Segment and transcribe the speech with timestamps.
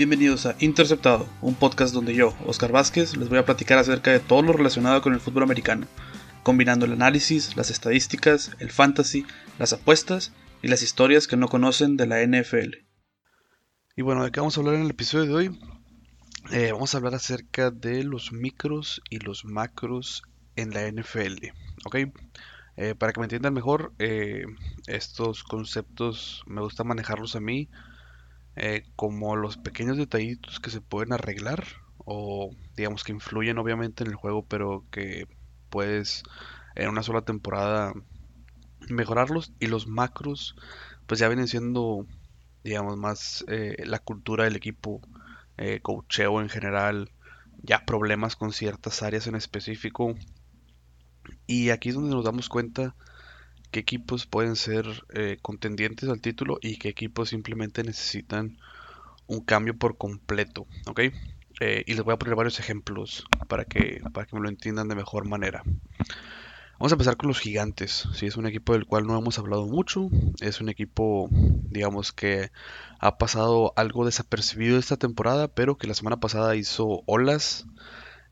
[0.00, 4.18] Bienvenidos a Interceptado, un podcast donde yo, Oscar Vázquez, les voy a platicar acerca de
[4.18, 5.86] todo lo relacionado con el fútbol americano,
[6.42, 9.26] combinando el análisis, las estadísticas, el fantasy,
[9.58, 10.32] las apuestas
[10.62, 12.76] y las historias que no conocen de la NFL.
[13.94, 15.60] Y bueno, ¿de qué vamos a hablar en el episodio de hoy?
[16.50, 20.22] Eh, vamos a hablar acerca de los micros y los macros
[20.56, 21.52] en la NFL,
[21.84, 21.96] ¿ok?
[22.78, 24.46] Eh, para que me entiendan mejor, eh,
[24.86, 27.68] estos conceptos me gusta manejarlos a mí
[28.62, 31.64] eh, como los pequeños detallitos que se pueden arreglar
[32.04, 35.26] o digamos que influyen obviamente en el juego, pero que
[35.70, 36.24] puedes
[36.74, 37.94] en una sola temporada
[38.90, 40.56] mejorarlos y los macros
[41.06, 42.04] pues ya vienen siendo
[42.62, 45.00] digamos más la cultura del equipo,
[45.80, 47.10] coacheo en general,
[47.62, 50.14] ya problemas con ciertas áreas en específico.
[51.46, 52.94] Y aquí es donde nos damos cuenta
[53.70, 58.58] qué equipos pueden ser eh, contendientes al título y qué equipos simplemente necesitan
[59.26, 61.00] un cambio por completo, ¿ok?
[61.60, 64.88] Eh, y les voy a poner varios ejemplos para que, para que me lo entiendan
[64.88, 65.62] de mejor manera.
[66.80, 68.08] Vamos a empezar con los gigantes.
[68.14, 70.08] Si es un equipo del cual no hemos hablado mucho.
[70.40, 72.50] Es un equipo, digamos, que
[72.98, 77.66] ha pasado algo desapercibido esta temporada, pero que la semana pasada hizo olas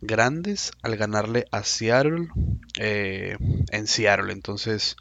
[0.01, 2.29] grandes al ganarle a Seattle
[2.79, 3.37] eh,
[3.71, 4.33] en Seattle.
[4.33, 4.97] Entonces,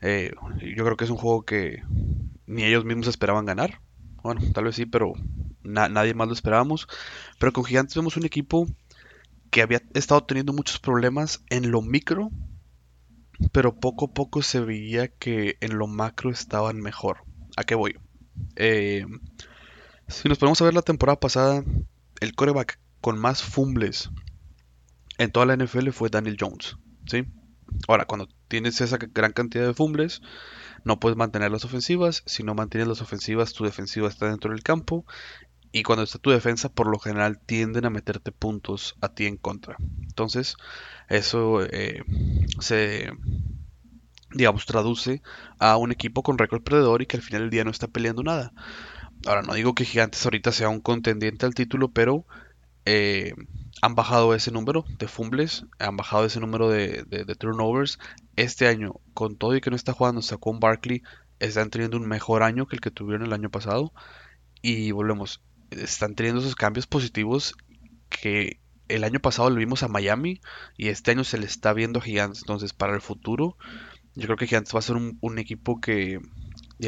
[0.00, 1.82] eh, yo creo que es un juego que
[2.46, 3.80] ni ellos mismos esperaban ganar.
[4.22, 5.14] Bueno, tal vez sí, pero
[5.62, 6.88] nadie más lo esperábamos.
[7.38, 8.66] Pero con Gigantes vemos un equipo
[9.50, 12.30] que había estado teniendo muchos problemas en lo micro,
[13.52, 17.18] pero poco a poco se veía que en lo macro estaban mejor.
[17.56, 17.96] ¿A qué voy?
[18.56, 19.06] Eh,
[20.08, 21.64] si nos ponemos a ver la temporada pasada,
[22.20, 24.10] el coreback con más fumbles
[25.18, 26.76] en toda la NFL fue Daniel Jones.
[27.06, 27.24] ¿sí?
[27.88, 30.22] Ahora, cuando tienes esa gran cantidad de fumbles,
[30.84, 32.22] no puedes mantener las ofensivas.
[32.26, 35.04] Si no mantienes las ofensivas, tu defensiva está dentro del campo.
[35.72, 39.36] Y cuando está tu defensa, por lo general tienden a meterte puntos a ti en
[39.36, 39.76] contra.
[40.02, 40.56] Entonces,
[41.08, 42.02] eso eh,
[42.60, 43.10] se,
[44.32, 45.22] digamos, traduce
[45.58, 48.22] a un equipo con récord perdedor y que al final del día no está peleando
[48.22, 48.52] nada.
[49.26, 52.26] Ahora, no digo que Gigantes ahorita sea un contendiente al título, pero
[52.84, 53.34] eh,
[53.82, 57.04] han bajado ese número de fumbles, han bajado ese número de,
[57.38, 57.98] turnovers.
[58.36, 61.02] Este año, con todo y que no está jugando con Barkley,
[61.38, 63.92] están teniendo un mejor año que el que tuvieron el año pasado.
[64.62, 67.54] Y volvemos, están teniendo esos cambios positivos
[68.08, 70.40] que el año pasado le vimos a Miami
[70.76, 72.42] y este año se le está viendo a Gigantes.
[72.42, 73.56] Entonces, para el futuro,
[74.14, 76.20] yo creo que Gigantes va a ser un equipo que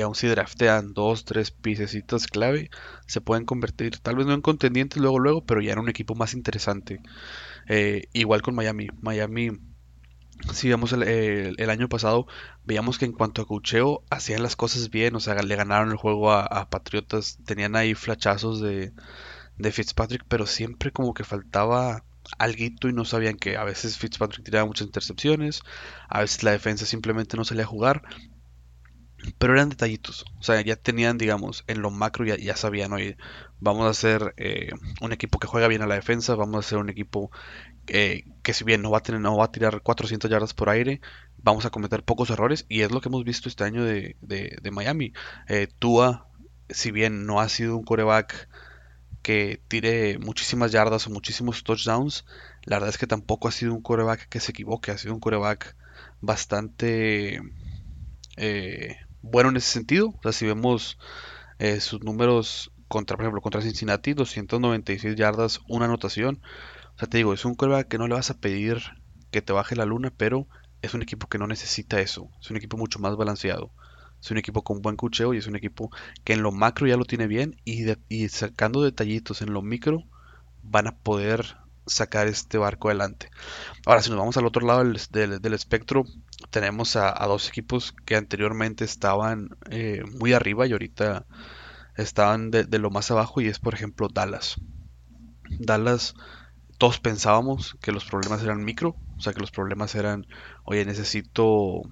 [0.02, 2.70] aún si draftean dos, tres piececitas clave,
[3.06, 6.14] se pueden convertir, tal vez no en contendientes luego, luego, pero ya en un equipo
[6.14, 7.00] más interesante.
[7.68, 8.88] Eh, igual con Miami.
[9.00, 9.50] Miami,
[10.52, 12.26] si vemos el, año pasado,
[12.64, 15.96] veíamos que en cuanto a cocheo hacían las cosas bien, o sea, le ganaron el
[15.96, 18.92] juego a, Patriotas, tenían ahí flachazos de,
[19.56, 22.04] de Fitzpatrick, pero siempre como que faltaba
[22.38, 25.62] alguito y no sabían que a veces Fitzpatrick tiraba muchas intercepciones,
[26.08, 28.02] a veces la defensa simplemente no salía a jugar
[29.38, 30.24] pero eran detallitos.
[30.38, 33.16] O sea, ya tenían, digamos, en lo macro ya, ya sabían, oye,
[33.60, 34.70] vamos a ser eh,
[35.00, 37.30] un equipo que juega bien a la defensa, vamos a ser un equipo
[37.88, 40.68] eh, que si bien no va a tener, no va a tirar 400 yardas por
[40.68, 41.00] aire,
[41.38, 44.16] vamos a cometer pocos errores y es lo que hemos visto este año de,
[44.70, 45.12] Miami.
[45.48, 46.28] Eh, Tua,
[46.68, 48.48] si bien no ha sido un coreback
[49.22, 52.24] que tire muchísimas yardas o muchísimos touchdowns,
[52.64, 55.20] la verdad es que tampoco ha sido un coreback que se equivoque, ha sido un
[55.20, 55.76] coreback
[56.20, 57.40] bastante
[58.36, 60.08] eh, bueno en ese sentido.
[60.08, 60.98] O sea, si vemos
[61.58, 66.40] eh, sus números contra, por ejemplo, contra Cincinnati, 296 yardas, una anotación.
[66.98, 68.82] O sea, te digo, es un quarterback que no le vas a pedir
[69.30, 70.48] que te baje la luna, pero
[70.82, 72.28] es un equipo que no necesita eso.
[72.40, 73.70] Es un equipo mucho más balanceado.
[74.20, 75.92] Es un equipo con buen cucheo y es un equipo
[76.24, 80.02] que en lo macro ya lo tiene bien y, y sacando detallitos en lo micro
[80.64, 83.30] van a poder sacar este barco adelante.
[83.86, 86.04] Ahora, si nos vamos al otro lado del, espectro,
[86.50, 91.26] tenemos a, dos equipos que anteriormente estaban eh, muy arriba y ahorita
[91.96, 94.56] estaban de, lo más abajo y es por ejemplo Dallas.
[95.58, 96.14] Dallas,
[96.78, 100.26] todos pensábamos que los problemas eran micro, o sea que los problemas eran,
[100.64, 101.82] oye, necesito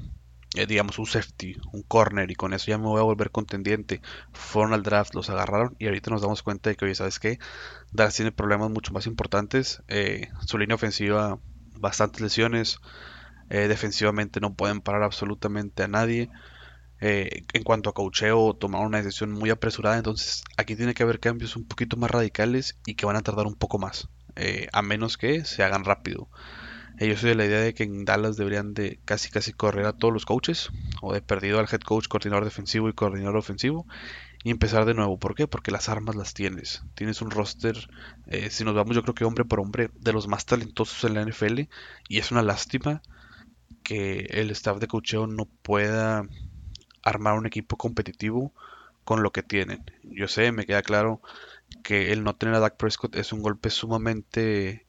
[0.56, 4.00] eh, digamos, un safety, un corner, y con eso ya me voy a volver contendiente.
[4.32, 7.38] Fueron al draft, los agarraron, y ahorita nos damos cuenta de que, oye, ¿sabes qué?
[7.92, 9.82] Dallas tiene problemas mucho más importantes.
[9.88, 11.38] Eh, su línea ofensiva,
[11.78, 12.78] bastantes lesiones.
[13.50, 16.30] Eh, defensivamente no pueden parar absolutamente a nadie.
[17.00, 19.96] en cuanto a cocheo, tomaron una decisión muy apresurada.
[19.98, 23.46] Entonces, aquí tiene que haber cambios un poquito más radicales y que van a tardar
[23.46, 24.08] un poco más.
[24.72, 26.28] A menos que se hagan rápido.
[26.98, 29.86] Eh, yo soy de la idea de que en Dallas deberían de casi casi correr
[29.86, 30.70] a todos los coaches,
[31.02, 33.86] o de perdido al head coach, coordinador defensivo y coordinador ofensivo,
[34.42, 35.18] y empezar de nuevo.
[35.18, 35.46] ¿Por qué?
[35.46, 36.82] Porque las armas las tienes.
[36.94, 37.88] Tienes un roster,
[38.26, 41.14] eh, si nos vamos yo creo que hombre por hombre, de los más talentosos en
[41.14, 41.68] la NFL
[42.08, 43.02] y es una lástima
[43.82, 46.26] que el staff de cocheo no pueda
[47.02, 48.52] armar un equipo competitivo
[49.04, 49.84] con lo que tienen.
[50.02, 51.20] Yo sé, me queda claro
[51.82, 54.86] que el no tener a Dak Prescott es un golpe sumamente,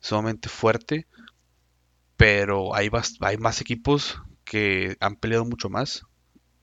[0.00, 1.06] sumamente fuerte,
[2.16, 2.90] pero hay,
[3.20, 6.02] hay más equipos que han peleado mucho más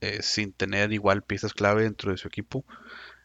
[0.01, 2.65] eh, sin tener igual piezas clave dentro de su equipo.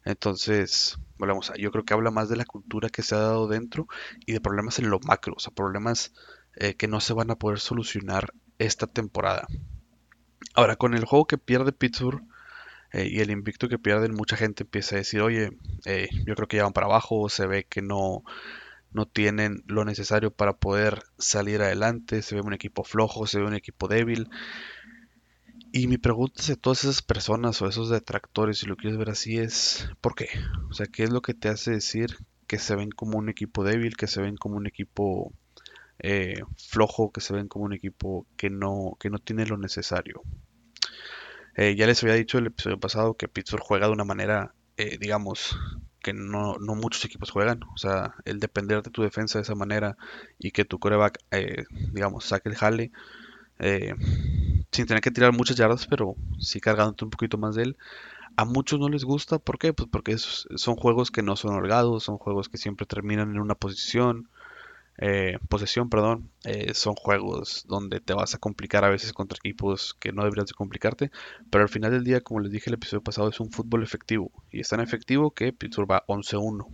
[0.04, 3.48] Entonces, volvemos a, yo creo que habla más de la cultura que se ha dado
[3.48, 3.88] dentro
[4.26, 6.12] y de problemas en lo macro, o sea, problemas
[6.54, 9.46] eh, que no se van a poder solucionar esta temporada.
[10.54, 12.22] Ahora, con el juego que pierde Pittsburgh
[12.92, 15.50] eh, y el invicto que pierden, mucha gente empieza a decir, oye,
[15.84, 18.22] eh, yo creo que ya van para abajo, se ve que no,
[18.92, 23.46] no tienen lo necesario para poder salir adelante, se ve un equipo flojo, se ve
[23.46, 24.28] un equipo débil.
[25.70, 29.10] Y mi pregunta es a todas esas personas o esos detractores, si lo quieres ver
[29.10, 30.28] así, es ¿por qué?
[30.70, 33.64] O sea, ¿qué es lo que te hace decir que se ven como un equipo
[33.64, 35.34] débil, que se ven como un equipo
[35.98, 40.22] eh, flojo, que se ven como un equipo que no, que no tiene lo necesario.
[41.60, 44.96] Eh, ya les había dicho el episodio pasado que Pittsburgh juega de una manera, eh,
[45.00, 45.58] digamos,
[46.00, 47.64] que no, muchos equipos juegan.
[47.74, 49.96] O sea, el depender de tu defensa de esa manera
[50.38, 51.18] y que tu coreback,
[51.92, 52.92] digamos, saque el jale
[54.70, 57.76] sin tener que tirar muchas yardas, pero sí cargándote un poquito más de él.
[58.36, 59.72] A muchos no les gusta, ¿por qué?
[59.72, 63.56] Pues porque son juegos que no son holgados, son juegos que siempre terminan en una
[63.56, 64.28] posición,
[65.00, 69.94] eh, posesión, perdón, eh, son juegos donde te vas a complicar a veces contra equipos
[70.00, 71.12] que no deberías de complicarte,
[71.50, 74.32] pero al final del día, como les dije el episodio pasado, es un fútbol efectivo
[74.50, 76.66] y es tan efectivo que Pittsburgh va 11-1.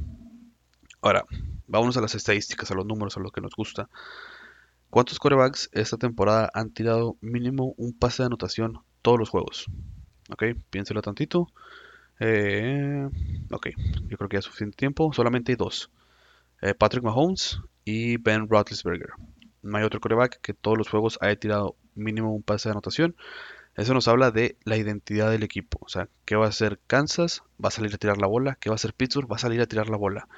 [1.02, 1.26] Ahora,
[1.66, 3.90] vámonos a las estadísticas, a los números, a lo que nos gusta.
[4.88, 9.66] ¿Cuántos corebacks esta temporada han tirado mínimo un pase de anotación todos los juegos?
[10.30, 11.48] Ok, piénselo tantito.
[12.20, 13.06] Eh,
[13.50, 13.68] ok,
[14.08, 15.12] yo creo que ya es suficiente tiempo.
[15.12, 15.90] Solamente hay dos.
[16.78, 19.10] Patrick Mahomes y Ben Roethlisberger.
[19.62, 23.16] No hay otro coreback que todos los juegos haya tirado mínimo un pase de anotación.
[23.76, 25.78] Eso nos habla de la identidad del equipo.
[25.80, 27.42] O sea, ¿qué va a hacer Kansas?
[27.62, 28.56] Va a salir a tirar la bola.
[28.60, 29.30] ¿Qué va a hacer Pittsburgh?
[29.30, 30.28] Va a salir a tirar la bola.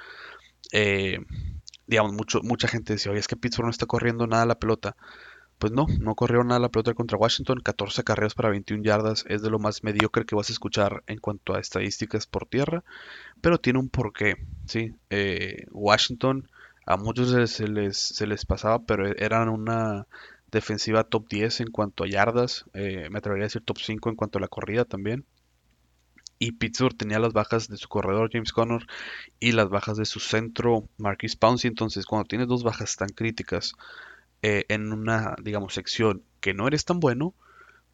[0.71, 1.19] Eh,
[1.85, 4.95] digamos, mucho, mucha gente decía, oye, es que Pittsburgh no está corriendo nada la pelota.
[5.59, 7.59] Pues no, no corrió nada la pelota contra Washington.
[7.63, 11.19] 14 carreras para 21 yardas es de lo más mediocre que vas a escuchar en
[11.19, 12.83] cuanto a estadísticas por tierra.
[13.41, 14.37] Pero tiene un porqué.
[14.65, 14.95] ¿sí?
[15.11, 16.49] Eh, Washington
[16.87, 20.07] a muchos se les, se les pasaba, pero eran una
[20.49, 24.15] defensiva top 10 en cuanto a yardas, eh, me atrevería a decir top 5 en
[24.15, 25.25] cuanto a la corrida también.
[26.39, 28.85] Y Pittsburgh tenía las bajas de su corredor James Conner
[29.39, 31.67] y las bajas de su centro Marquis Pouncey.
[31.67, 33.73] Entonces, cuando tienes dos bajas tan críticas
[34.41, 37.33] eh, en una, digamos, sección que no eres tan bueno,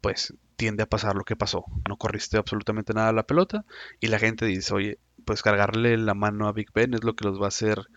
[0.00, 1.64] pues tiende a pasar lo que pasó.
[1.88, 3.64] No corriste absolutamente nada a la pelota
[3.98, 7.24] y la gente dice, oye, pues cargarle la mano a Big Ben es lo que
[7.24, 7.88] los va a hacer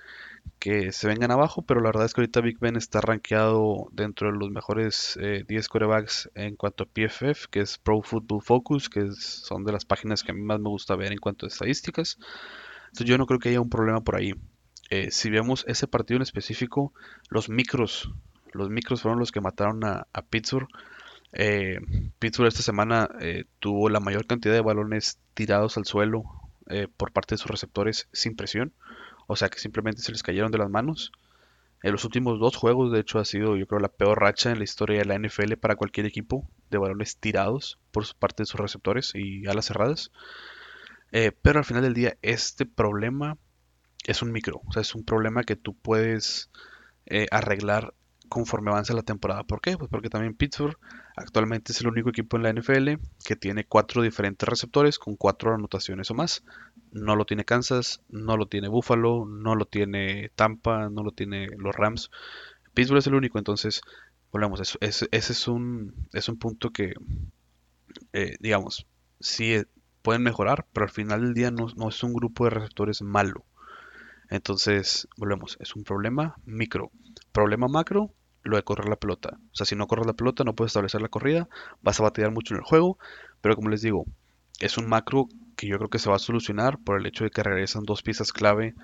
[0.59, 4.31] que se vengan abajo, pero la verdad es que ahorita Big Ben está rankeado dentro
[4.31, 8.89] de los mejores 10 eh, corebacks en cuanto a PFF, que es Pro Football Focus,
[8.89, 11.49] que son de las páginas que a mí más me gusta ver en cuanto a
[11.49, 12.17] estadísticas.
[12.87, 14.33] Entonces yo no creo que haya un problema por ahí.
[14.89, 16.93] Eh, si vemos ese partido en específico,
[17.29, 18.11] los micros,
[18.51, 20.69] los micros fueron los que mataron a, Pittsburgh.
[21.33, 21.77] Eh,
[22.17, 23.09] Pittsburgh esta semana
[23.59, 26.23] tuvo la mayor cantidad de balones tirados al suelo
[26.95, 28.73] por parte de sus receptores sin presión.
[29.27, 31.11] O sea que simplemente se les cayeron de las manos.
[31.83, 34.57] En los últimos dos juegos, de hecho, ha sido, yo creo, la peor racha en
[34.57, 38.59] la historia de la NFL para cualquier equipo de balones tirados por parte de sus
[38.59, 40.11] receptores y alas cerradas.
[41.11, 43.37] Eh, pero al final del día, este problema
[44.05, 46.49] es un micro, o sea, es un problema que tú puedes
[47.05, 47.93] eh, arreglar
[48.27, 49.43] conforme avanza la temporada.
[49.43, 49.77] ¿Por qué?
[49.77, 50.77] Pues porque también Pittsburgh
[51.15, 52.93] actualmente es el único equipo en la NFL
[53.25, 56.43] que tiene cuatro diferentes receptores con cuatro anotaciones o más.
[56.91, 61.47] No lo tiene Kansas, no lo tiene Buffalo, no lo tiene Tampa, no lo tiene
[61.57, 62.11] los Rams.
[62.73, 63.81] Pittsburgh es el único, entonces,
[64.31, 66.93] volvemos, ese es un, es un punto que,
[68.13, 68.85] eh, digamos,
[69.19, 69.65] sí eh,
[70.03, 73.45] pueden mejorar, pero al final del día no, no es un grupo de receptores malo.
[74.29, 76.91] Entonces, volvemos, es un problema micro.
[77.31, 78.11] Problema macro,
[78.47, 79.37] lo de correr la pelota.
[79.51, 81.47] O sea, si no corres la pelota, no puedes establecer la corrida,
[81.81, 82.97] vas a batallar mucho en el juego,
[83.41, 84.05] pero como les digo,
[84.59, 87.31] es un macro que yo creo que se va a solucionar por el hecho de
[87.31, 88.75] que regresan dos piezas clave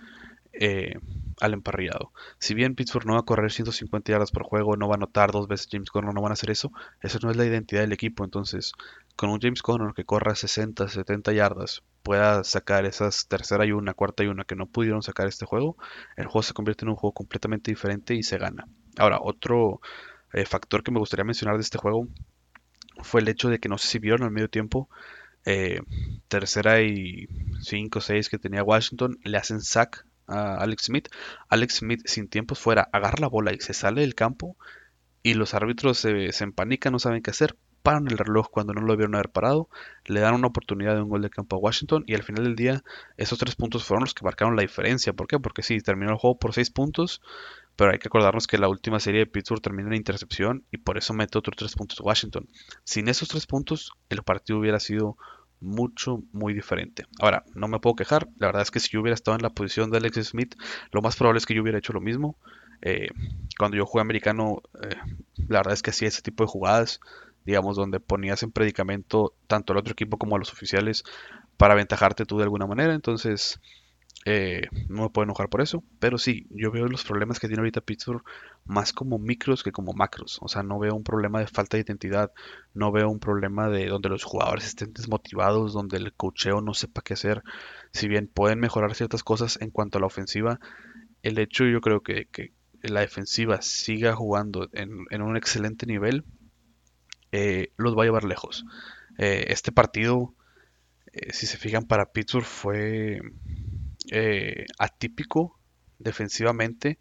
[0.54, 0.96] eh,
[1.40, 2.12] al emparrillado.
[2.40, 5.32] Si bien Pittsburgh no va a correr 150 yardas por juego, no va a anotar
[5.32, 7.94] dos veces James Conner, no van a hacer eso, eso no es la identidad del
[7.94, 8.24] equipo.
[8.24, 8.74] Entonces,
[9.16, 13.94] con un James Conner que corra 60, 70 yardas, pueda sacar esas tercera y una,
[13.94, 15.78] cuarta y una que no pudieron sacar este juego,
[16.18, 18.68] el juego se convierte en un juego completamente diferente y se gana.
[18.98, 19.82] Ahora, otro
[20.34, 22.08] eh, factor que me gustaría mencionar de este juego
[23.02, 24.90] fue el hecho de que no sé si vieron al medio tiempo
[25.46, 25.82] eh,
[26.28, 27.28] tercera y
[27.62, 31.10] 5 6 que tenía Washington, le hacen sack a Alex Smith.
[31.50, 34.58] Alex Smith sin tiempos fuera, agarra la bola y se sale del campo
[35.22, 38.82] y los árbitros se, se empanican, no saben qué hacer, paran el reloj cuando no
[38.82, 39.70] lo vieron haber parado,
[40.06, 42.56] le dan una oportunidad de un gol de campo a Washington y al final del
[42.56, 42.84] día
[43.18, 45.14] esos tres puntos fueron los que marcaron la diferencia.
[45.14, 45.38] ¿Por qué?
[45.40, 47.22] Porque sí, terminó el juego por seis puntos,
[47.76, 50.98] pero hay que acordarnos que la última serie de Pittsburgh termina en intercepción y por
[50.98, 52.48] eso mete otros tres puntos Washington.
[52.84, 55.18] Sin esos tres puntos, el partido hubiera sido
[55.60, 57.06] mucho, muy diferente.
[57.20, 58.28] Ahora, no me puedo quejar.
[58.38, 60.56] La verdad es que si yo hubiera estado en la posición de Alex Smith,
[60.92, 62.38] lo más probable es que yo hubiera hecho lo mismo.
[62.82, 63.08] Eh,
[63.58, 64.96] cuando yo jugué americano, eh,
[65.48, 67.00] la verdad es que hacía ese tipo de jugadas,
[67.46, 71.04] digamos, donde ponías en predicamento tanto al otro equipo como a los oficiales
[71.58, 72.94] para aventajarte tú de alguna manera.
[72.94, 73.60] Entonces,
[74.26, 77.60] eh, no me puedo enojar por eso, pero sí, yo veo los problemas que tiene
[77.60, 78.24] ahorita Pittsburgh
[78.66, 80.40] más como micros que como macros.
[80.42, 82.32] O sea, no veo un problema de falta de identidad,
[82.74, 87.02] no veo un problema de donde los jugadores estén desmotivados, donde el cocheo no sepa
[87.02, 87.44] qué hacer.
[87.92, 90.60] Si bien pueden mejorar ciertas cosas en cuanto a la ofensiva,
[91.22, 92.28] el hecho yo creo que,
[92.82, 96.26] la defensiva siga jugando en, un excelente nivel,
[97.34, 98.64] eh, los va a llevar lejos.
[99.18, 100.34] Eh, este partido,
[101.32, 103.22] si se fijan, para Pittsburgh fue
[104.12, 105.58] eh, atípico
[106.00, 107.00] defensivamente.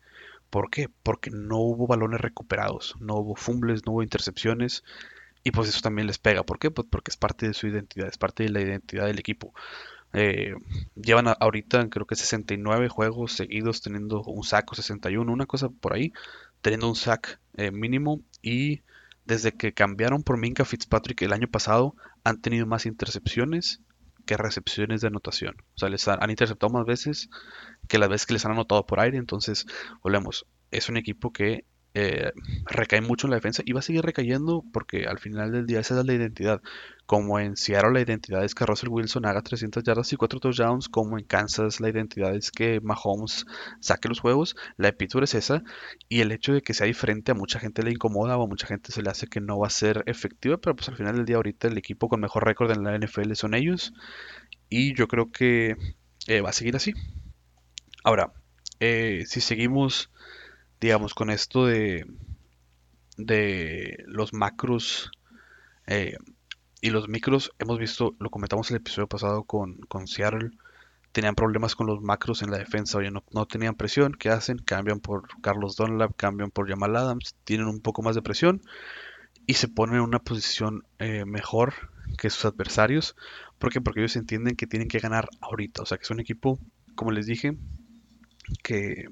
[0.50, 0.88] ¿Por qué?
[1.02, 4.84] Porque no hubo balones recuperados, no hubo fumbles, no hubo intercepciones.
[5.44, 6.44] Y pues eso también les pega.
[6.44, 6.70] ¿Por qué?
[6.70, 9.52] Pues porque es parte de su identidad, es parte de la identidad del equipo.
[10.14, 10.54] Eh,
[10.94, 16.12] llevan ahorita creo que 69 juegos seguidos teniendo un saco 61, una cosa por ahí,
[16.60, 18.82] teniendo un sack eh, mínimo y
[19.24, 23.80] desde que cambiaron por Minka Fitzpatrick el año pasado han tenido más intercepciones
[24.26, 25.56] que recepciones de anotación.
[25.74, 27.28] O sea, les han, interceptado más veces
[27.88, 29.18] que las veces que les han anotado por aire.
[29.18, 29.66] Entonces,
[30.02, 30.46] volvemos.
[30.70, 32.32] Es un equipo que eh,
[32.64, 35.80] recae mucho en la defensa y va a seguir recayendo porque al final del día
[35.80, 36.62] esa es la identidad.
[37.04, 40.88] Como en Seattle la identidad es que Russell Wilson haga 300 yardas y 4 touchdowns,
[40.88, 43.44] como en Kansas la identidad es que Mahomes
[43.80, 45.62] saque los juegos, la de es esa
[46.08, 48.66] y el hecho de que sea diferente a mucha gente le incomoda o a mucha
[48.66, 51.26] gente se le hace que no va a ser efectiva, pero pues al final del
[51.26, 53.92] día ahorita el equipo con mejor récord en la NFL son ellos
[54.70, 55.76] y yo creo que
[56.28, 56.94] eh, va a seguir así.
[58.04, 58.32] Ahora,
[58.80, 60.10] eh, si seguimos
[60.82, 62.04] digamos, con esto de,
[63.16, 65.12] de los macros
[65.86, 66.16] eh,
[66.80, 70.50] y los micros, hemos visto, lo comentamos en el episodio pasado con, con Seattle,
[71.12, 74.58] tenían problemas con los macros en la defensa, oye, no, no, tenían presión, ¿qué hacen?
[74.58, 78.60] Cambian por Carlos Dunlap, cambian por Jamal Adams, tienen un poco más de presión
[79.46, 81.74] y se ponen en una posición eh, mejor
[82.18, 83.14] que sus adversarios.
[83.60, 83.80] ¿Por qué?
[83.80, 86.58] Porque ellos entienden que tienen que ganar ahorita, o sea que es un equipo,
[86.96, 87.56] como les dije,
[88.64, 89.06] que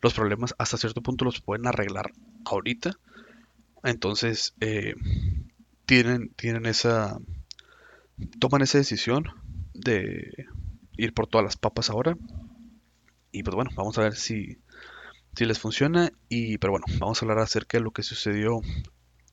[0.00, 2.12] los problemas hasta cierto punto los pueden arreglar
[2.44, 2.92] ahorita.
[3.84, 4.94] Entonces, eh,
[5.86, 7.18] tienen, tienen esa.
[8.38, 9.24] toman esa decisión
[9.74, 10.46] de
[10.96, 12.16] ir por todas las papas ahora.
[13.32, 14.58] Y pues bueno, vamos a ver si,
[15.34, 16.10] si les funciona.
[16.28, 18.60] Y pero bueno, vamos a hablar acerca de lo que sucedió.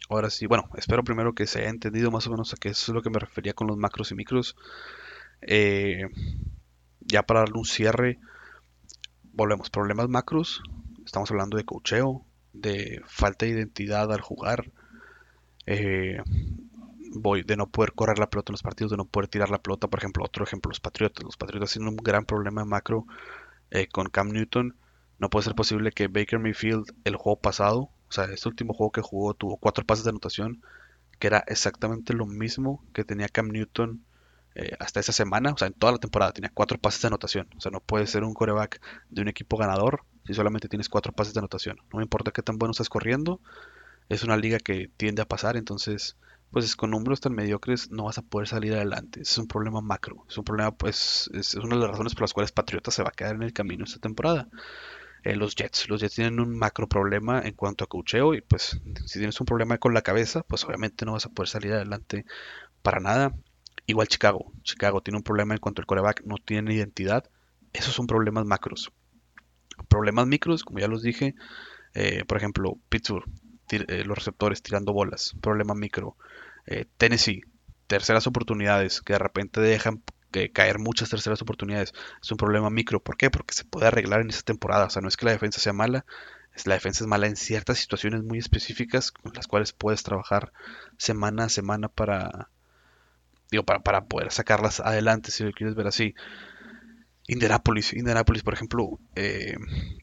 [0.10, 2.88] Ahora sí, bueno, espero primero que se haya entendido más o menos a qué es
[2.90, 4.56] lo que me refería con los macros y micros.
[5.42, 6.06] Eh,
[7.02, 8.20] ya para darle un cierre
[9.36, 10.64] volvemos, problemas macros,
[11.06, 14.72] estamos hablando de cocheo, de falta de identidad al jugar,
[15.66, 16.22] eh,
[17.12, 19.62] voy, de no poder correr la pelota en los partidos, de no poder tirar la
[19.62, 23.06] pelota, por ejemplo, otro ejemplo, los Patriotas, los Patriotas tienen un gran problema macro
[23.72, 24.76] eh, con Cam Newton,
[25.20, 28.92] no puede ser posible que Baker Mayfield el juego pasado, o sea, este último juego
[28.92, 30.62] que jugó tuvo cuatro pases de anotación,
[31.20, 34.04] que era exactamente lo mismo que tenía Cam Newton
[34.56, 37.50] eh, hasta esa semana, o sea, en toda la temporada tenía cuatro pases de anotación.
[37.58, 41.14] O sea, no puedes ser un coreback de un equipo ganador si solamente tienes cuatro
[41.14, 41.78] pases de anotación.
[41.92, 43.42] No me importa qué tan bueno estás corriendo,
[44.10, 46.18] es una liga que tiende a pasar, entonces,
[46.52, 49.22] pues con números tan mediocres no vas a poder salir adelante.
[49.22, 52.34] Es un problema macro, es un problema, pues, es, una de las razones por las
[52.34, 54.48] cuales Patriota se va a quedar en el camino esta temporada.
[55.24, 55.90] Eh, los Jets.
[55.90, 59.46] Los Jets tienen un macro problema en cuanto a cocheo y pues si tienes un
[59.46, 62.26] problema con la cabeza, pues obviamente no vas a poder salir adelante
[62.84, 63.34] para nada.
[63.88, 64.52] Igual Chicago.
[64.64, 67.30] Chicago tiene un problema en cuanto al coreback no tiene identidad.
[67.74, 68.92] Esos son problemas macros.
[69.88, 71.36] Problemas micros, como ya los dije,
[71.94, 73.26] eh, por ejemplo, Pittsburgh,
[73.70, 75.36] eh, los receptores tirando bolas.
[75.42, 76.18] Problema micro.
[76.66, 77.42] Eh, Tennessee,
[77.88, 80.02] terceras oportunidades que de repente dejan
[80.54, 81.94] caer muchas terceras oportunidades.
[82.22, 83.02] Es un problema micro.
[83.02, 83.30] ¿Por qué?
[83.30, 84.86] Porque se puede arreglar en esa temporada.
[84.86, 86.06] O sea, no es que la defensa sea mala,
[86.64, 90.54] la defensa es mala en ciertas situaciones muy específicas con las cuales puedes trabajar
[90.98, 92.50] semana a semana para,
[93.52, 96.16] digo, para, para poder sacarlas adelante, si lo quieres ver así.
[97.28, 99.56] Indianapolis, Indianapolis, por ejemplo, eh,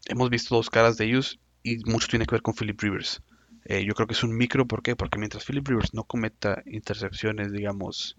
[0.07, 3.23] hemos visto dos caras de ellos y mucho tiene que ver con Philip Rivers.
[3.65, 4.97] Eh, yo creo que es un micro, ¿por qué?
[4.97, 8.19] Porque mientras Philip Rivers no cometa intercepciones, digamos,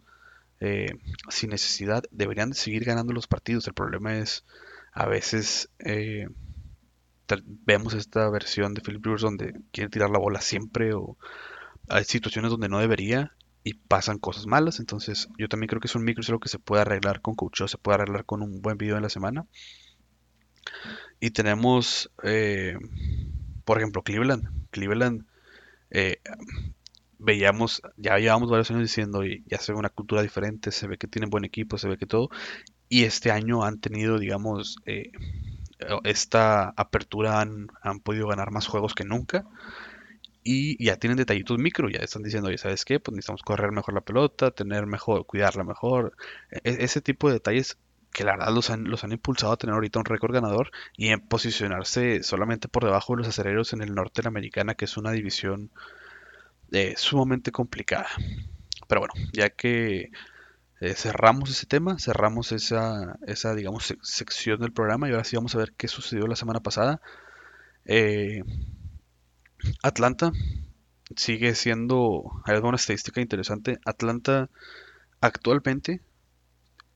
[0.61, 0.93] eh,
[1.29, 3.67] sin necesidad, deberían de seguir ganando los partidos.
[3.67, 4.45] El problema es
[4.93, 5.69] a veces
[7.65, 11.17] vemos esta versión de Philip Rivers donde quiere tirar la bola siempre o
[11.89, 14.79] hay situaciones donde no debería y pasan cosas malas.
[14.79, 17.35] Entonces yo también creo que es un micro, es algo que se puede arreglar con
[17.35, 19.45] coach, se puede arreglar con un buen video en la semana.
[21.19, 22.77] Y tenemos, eh,
[23.65, 24.49] por ejemplo, Cleveland.
[24.71, 25.25] Cleveland,
[25.91, 26.19] eh,
[27.19, 30.97] veíamos, ya llevamos varios años diciendo, y ya se ve una cultura diferente, se ve
[30.97, 32.29] que tienen buen equipo, se ve que todo.
[32.89, 35.11] Y este año han tenido, digamos, eh,
[36.03, 39.45] esta apertura, han, han podido ganar más juegos que nunca
[40.43, 42.99] y ya tienen detallitos micro, ya están diciendo, oye, ¿sabes qué?
[42.99, 46.15] Pues necesitamos correr mejor la pelota, tener mejor, cuidarla mejor.
[46.51, 47.77] E, e, ese tipo de detalles
[48.13, 51.09] que la verdad los han, los han impulsado a tener ahorita un récord ganador y
[51.09, 54.85] en posicionarse solamente por debajo de los acereros en el norte de la americana, que
[54.85, 55.71] es una división
[56.71, 58.07] eh, sumamente complicada.
[58.87, 60.11] Pero bueno, ya que
[60.81, 65.55] eh, cerramos ese tema, cerramos esa, esa digamos, sección del programa y ahora sí vamos
[65.55, 67.01] a ver qué sucedió la semana pasada.
[67.85, 68.43] Eh,
[69.81, 70.31] Atlanta
[71.15, 74.49] sigue siendo, hay una estadística interesante, Atlanta
[75.21, 76.01] actualmente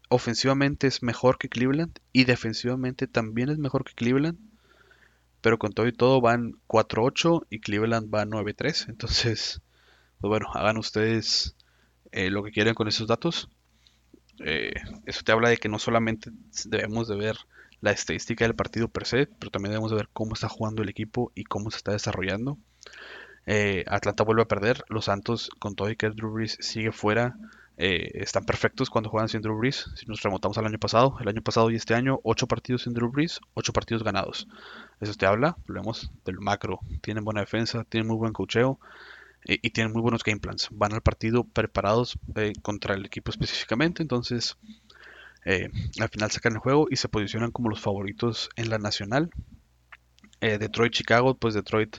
[0.10, 4.38] ofensivamente es mejor que Cleveland y defensivamente también es mejor que Cleveland,
[5.42, 9.62] pero con todo y todo van 4-8 y Cleveland va 9-3, entonces,
[10.20, 11.56] pues bueno, hagan ustedes
[12.12, 13.50] eh, lo que quieran con esos datos.
[14.40, 14.74] Eh,
[15.06, 16.32] eso te habla de que no solamente
[16.66, 17.38] debemos de ver
[17.82, 21.32] la estadística del partido per se, pero también debemos ver cómo está jugando el equipo
[21.36, 22.58] y cómo se está desarrollando.
[23.46, 27.38] Eh, Atlanta vuelve a perder, los Santos con todo y que Drew Brees sigue fuera,
[27.78, 29.90] eh, están perfectos cuando juegan sin Drew Brees.
[29.96, 32.94] Si nos remontamos al año pasado, el año pasado y este año, 8 partidos sin
[32.94, 34.48] Drew Brees, 8 partidos ganados.
[35.00, 36.80] Eso te habla, vemos del macro.
[37.02, 38.80] Tienen buena defensa, tienen muy buen cocheo
[39.46, 40.70] eh, y tienen muy buenos game plans.
[40.72, 42.18] Van al partido preparados
[42.64, 44.58] contra el equipo específicamente, entonces
[45.46, 49.30] eh, al final sacan el juego y se posicionan como los favoritos en la nacional.
[50.42, 51.98] Eh, Detroit-Chicago, pues Detroit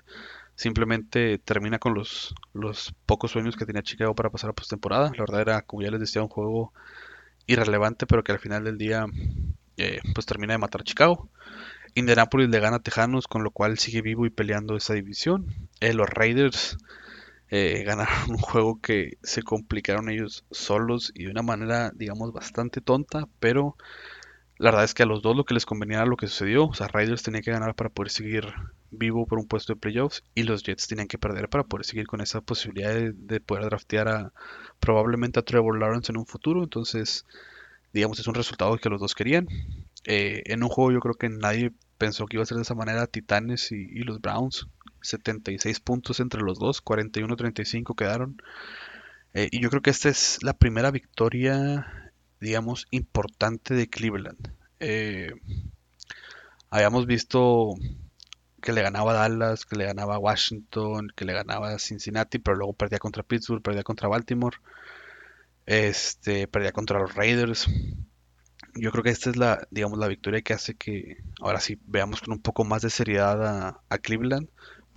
[0.55, 5.11] simplemente termina con los, los pocos sueños que tenía Chicago para pasar a postemporada.
[5.13, 6.73] La verdad era, como ya les decía, un juego
[7.47, 9.07] irrelevante, pero que al final del día
[9.77, 11.29] eh, pues termina de matar a Chicago.
[11.95, 15.47] Indianapolis le gana a Tejanos, con lo cual sigue vivo y peleando esa división.
[15.81, 16.77] los Raiders
[17.51, 22.81] eh, ganaron un juego que se complicaron ellos solos y de una manera, digamos, bastante
[22.81, 23.77] tonta, pero
[24.59, 26.67] la verdad es que a los dos lo que les convenía era lo que sucedió.
[26.67, 28.53] O sea, Raiders tenía que ganar para poder seguir
[28.91, 32.07] vivo por un puesto de playoffs y los Jets tenían que perder para poder seguir
[32.07, 34.33] con esa posibilidad de, poder draftear a
[34.81, 36.65] probablemente a Trevor Lawrence en un futuro.
[36.65, 37.25] Entonces,
[37.93, 39.47] digamos, es un resultado que los dos querían.
[40.05, 42.75] Eh, en un juego yo creo que nadie pensó que iba a ser de esa
[42.75, 44.67] manera Titanes y los Browns.
[45.03, 48.41] 76 puntos entre los dos, 41-35 quedaron.
[49.35, 54.53] Eh, y yo creo que esta es la primera victoria, digamos, importante de Cleveland.
[54.81, 55.33] Eh,
[56.71, 57.75] habíamos visto
[58.61, 62.99] que le ganaba Dallas, que le ganaba Washington, que le ganaba Cincinnati, pero luego perdía
[62.99, 64.57] contra Pittsburgh, perdía contra Baltimore,
[65.67, 67.69] este, perdía contra los Raiders.
[68.75, 72.21] Yo creo que esta es la, digamos, la victoria que hace que ahora sí veamos
[72.21, 74.49] con un poco más de seriedad a Cleveland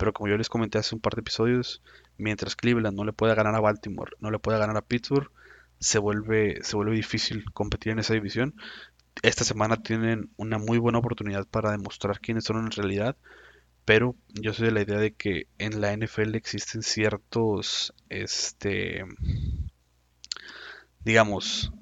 [0.02, 1.80] pero como yo les comenté hace un par de episodios,
[2.18, 5.30] mientras Cleveland no le pueda ganar a Baltimore, no le pueda ganar a Pittsburgh,
[5.78, 8.56] se vuelve, se vuelve difícil competir en esa división.
[9.22, 13.16] Esta semana tienen una muy buena oportunidad para demostrar quiénes son en realidad,
[13.84, 19.04] pero yo soy de la idea de que en la NFL existen ciertos, este,
[21.04, 21.72] digamos,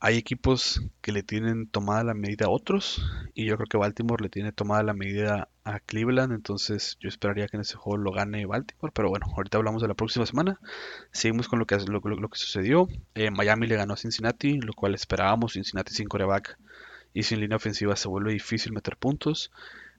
[0.00, 3.02] hay equipos que le tienen tomada la medida a otros
[3.34, 7.48] y yo creo que Baltimore le tiene tomada la medida a Cleveland, entonces yo esperaría
[7.48, 10.60] que en ese juego lo gane Baltimore, pero bueno, ahorita hablamos de la próxima semana,
[11.10, 14.94] seguimos con lo que, lo, que sucedió, eh, Miami le ganó a Cincinnati, lo cual
[14.94, 16.58] esperábamos, Cincinnati sin coreback
[17.12, 19.50] y sin línea ofensiva se vuelve difícil meter puntos,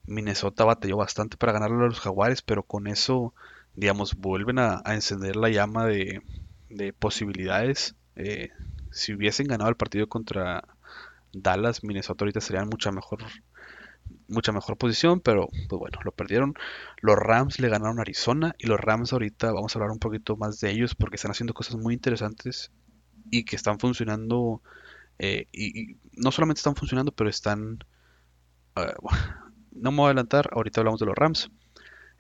[0.06, 3.34] Minnesota batalló bastante para ganarle a los Jaguares, pero con eso,
[3.76, 6.22] digamos, vuelven a, encender la llama de,
[6.98, 7.96] posibilidades.
[8.16, 8.50] Eh,
[8.92, 10.64] si hubiesen ganado el partido contra
[11.34, 13.20] Dallas, Minnesota ahorita serían mucha mejor
[14.28, 16.54] mucha mejor posición, pero pues bueno, lo perdieron.
[17.02, 20.38] Los Rams le ganaron a Arizona y los Rams ahorita vamos a hablar un poquito
[20.38, 22.72] más de ellos porque están haciendo cosas muy interesantes
[23.32, 24.62] y que están funcionando
[25.20, 27.80] eh, y, no solamente están funcionando, pero están...
[28.76, 28.94] Ah,
[29.72, 31.52] no me voy a adelantar, ahorita hablamos de los Rams.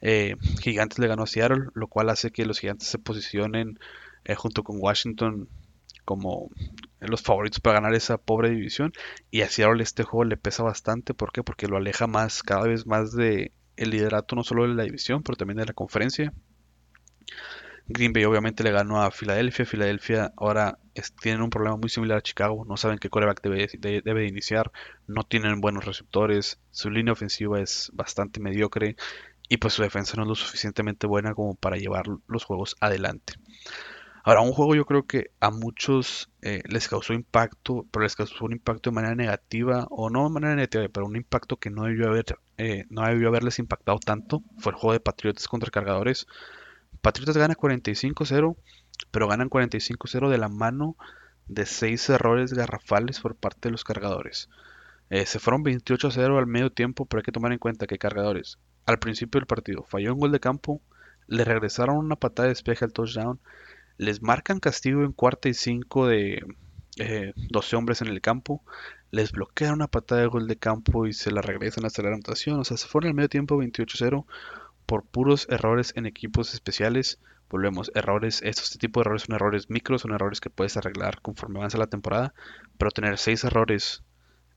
[0.02, 3.80] Eh, gigantes le ganó a Seattle, lo cual hace que los Gigantes se posicionen
[4.24, 5.50] eh, junto con Washington
[6.10, 6.50] como
[7.00, 8.94] los favoritos para ganar esa pobre división.
[9.30, 11.14] Y a Seattle este juego le pesa bastante.
[11.14, 11.44] ¿Por qué?
[11.44, 15.22] Porque lo aleja más, cada vez más de el liderato, no solo de la división,
[15.22, 16.34] pero también de la conferencia.
[17.86, 19.68] Green Bay obviamente le ganó a Filadelfia.
[19.68, 20.80] Filadelfia ahora
[21.22, 24.72] tienen un problema muy similar a Chicago, no saben qué coreback debe, debe de iniciar,
[25.06, 28.96] no tienen buenos receptores, su línea ofensiva es bastante mediocre
[29.48, 33.34] y pues su defensa no es lo suficientemente buena como para llevar los juegos adelante.
[34.24, 38.46] Ahora, un juego yo creo que a muchos eh, les causó impacto, pero les causó
[38.46, 41.84] un impacto de manera negativa, o no de manera negativa, pero un impacto que no
[41.84, 42.26] debió, haber,
[42.58, 46.28] eh, no debió haberles impactado tanto, fue el juego de Patriotas contra Cargadores.
[47.02, 48.58] Patriotas gana 45-0,
[49.12, 50.98] pero ganan 45-0 de la mano
[51.48, 54.50] de 6 errores garrafales por parte de los cargadores.
[55.10, 58.60] Eh, se fueron 28-0 al medio tiempo, pero hay que tomar en cuenta que Cargadores
[58.90, 60.82] al principio del partido falló un gol de campo,
[61.28, 63.40] le regresaron una patada de despeje al touchdown,
[64.00, 66.42] les marcan castigo en cuarta y cinco de
[66.96, 68.64] 12 eh, hombres en el campo,
[69.12, 72.60] les bloquean una patada de gol de campo y se la regresan hasta la anotación.
[72.60, 74.26] O sea, se fueron al medio tiempo 28-0
[74.86, 77.20] por puros errores en equipos especiales.
[77.50, 81.60] Volvemos, errores, estos tipos de errores son errores micros, son errores que puedes arreglar conforme
[81.60, 82.34] avanza la temporada,
[82.78, 84.04] pero tener seis errores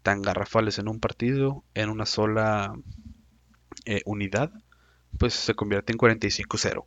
[0.05, 2.75] tan garrafales en un partido, en una sola
[3.87, 4.53] eh, unidad,
[5.19, 6.85] pues se convierte en 45-0.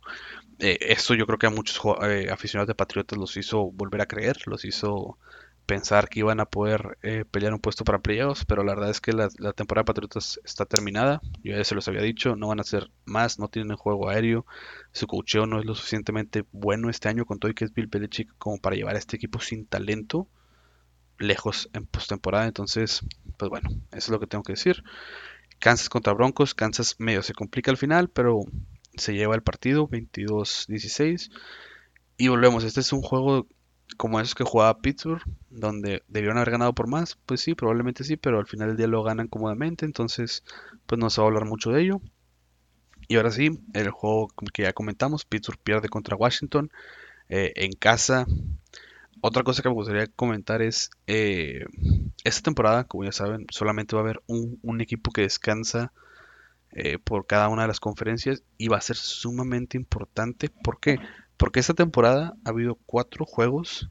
[0.58, 4.06] Eh, esto yo creo que a muchos eh, aficionados de Patriotas los hizo volver a
[4.06, 5.18] creer, los hizo
[5.66, 9.00] pensar que iban a poder eh, pelear un puesto para playoffs, pero la verdad es
[9.00, 11.20] que la, temporada de Patriotas está terminada.
[11.42, 14.46] Yo ya se los había dicho, no van a hacer más, no tienen juego aéreo,
[14.92, 17.88] su cocheo no es lo suficientemente bueno este año con todo y que es Bill
[17.88, 20.28] Belichick como para llevar a este equipo sin talento
[21.18, 22.46] lejos en postemporada.
[22.46, 23.02] Entonces,
[23.36, 24.84] pues bueno, eso es lo que tengo que decir.
[25.58, 28.42] Kansas contra Broncos, Kansas medio se complica al final, pero
[28.96, 31.30] se lleva el partido 22-16.
[32.18, 33.46] Y volvemos, este es un juego
[33.96, 38.16] como esos que jugaba Pittsburgh, donde debieron haber ganado por más, pues sí, probablemente sí,
[38.16, 40.42] pero al final del día lo ganan cómodamente, entonces
[40.86, 42.00] pues no se va a hablar mucho de ello.
[43.08, 46.70] Y ahora sí, el juego que ya comentamos, Pittsburgh pierde contra Washington
[47.28, 48.26] eh, en casa.
[49.20, 51.64] Otra cosa que me gustaría comentar es, eh,
[52.24, 55.92] esta temporada, como ya saben, solamente va a haber un equipo que descansa
[56.78, 60.50] eh, por cada una de las conferencias y va a ser sumamente importante.
[60.50, 60.98] ¿Por qué?
[61.38, 63.88] Porque esta temporada ha habido cuatro juegos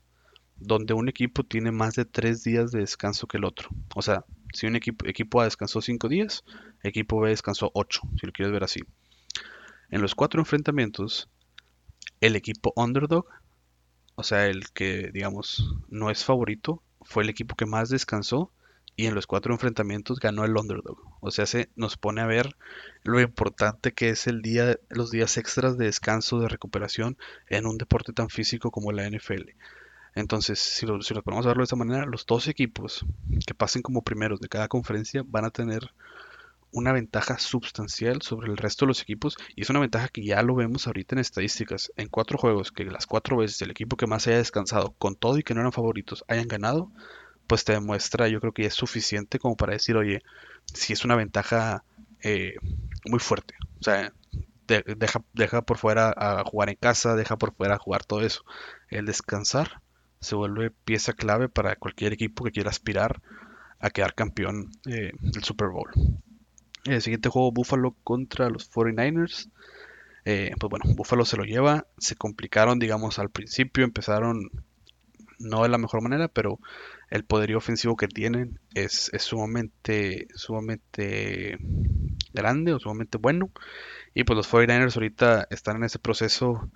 [0.58, 3.70] donde un equipo tiene más de tres días de descanso que el otro.
[3.96, 6.44] O sea, si un equipo, equipo A descansó cinco días,
[6.84, 8.82] equipo B descansó ocho, si lo quieres ver así.
[9.90, 11.28] En los cuatro enfrentamientos,
[12.22, 13.26] el equipo underdog,
[14.14, 18.52] o sea, el que digamos no es favorito, fue el equipo que más descansó
[18.96, 20.98] y en los cuatro enfrentamientos ganó el underdog.
[21.20, 22.56] O sea, se nos pone a ver
[23.04, 27.18] lo importante que es el día, los días extras de descanso, de recuperación
[27.50, 29.52] en un deporte tan físico como la NFL.
[30.16, 33.06] Entonces, si lo, si lo podemos verlo de esta manera, los dos equipos
[33.46, 35.92] que pasen como primeros de cada conferencia van a tener
[36.72, 40.42] una ventaja sustancial sobre el resto de los equipos y es una ventaja que ya
[40.42, 41.92] lo vemos ahorita en estadísticas.
[41.98, 45.38] En cuatro juegos, que las cuatro veces el equipo que más haya descansado con todo
[45.38, 46.92] y que no eran favoritos hayan ganado,
[47.48, 50.24] pues te demuestra, yo creo que ya es suficiente como para decir, oye,
[50.74, 51.84] si es una ventaja
[52.22, 52.56] eh,
[53.06, 53.56] muy fuerte.
[53.80, 54.12] O sea,
[54.68, 58.44] deja, deja por fuera a jugar en casa, deja por fuera a jugar todo eso.
[58.90, 59.82] El descansar
[60.20, 63.22] se vuelve pieza clave para cualquier equipo que quiera aspirar
[63.80, 65.92] a quedar campeón eh, del Super Bowl.
[66.86, 69.50] El siguiente juego, Buffalo contra los 49ers.
[70.24, 71.86] Eh, pues bueno, Buffalo se lo lleva.
[71.98, 73.84] Se complicaron, digamos, al principio.
[73.84, 74.50] Empezaron
[75.40, 76.60] no de la mejor manera, pero
[77.10, 81.58] el poderío ofensivo que tienen es, sumamente, sumamente
[82.34, 83.52] grande o sumamente bueno.
[84.14, 86.70] Y pues los 49ers ahorita están en ese proceso.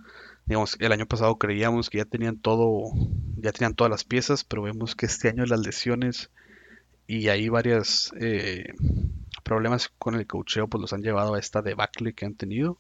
[0.46, 2.92] Digamos, el año pasado creíamos que ya tenían todo,
[3.38, 6.32] ya tenían todas las piezas, pero vemos que este año las lesiones
[7.08, 8.74] y hay varios eh,
[9.44, 12.78] problemas con el cocheo, pues los han llevado a esta debacle que han tenido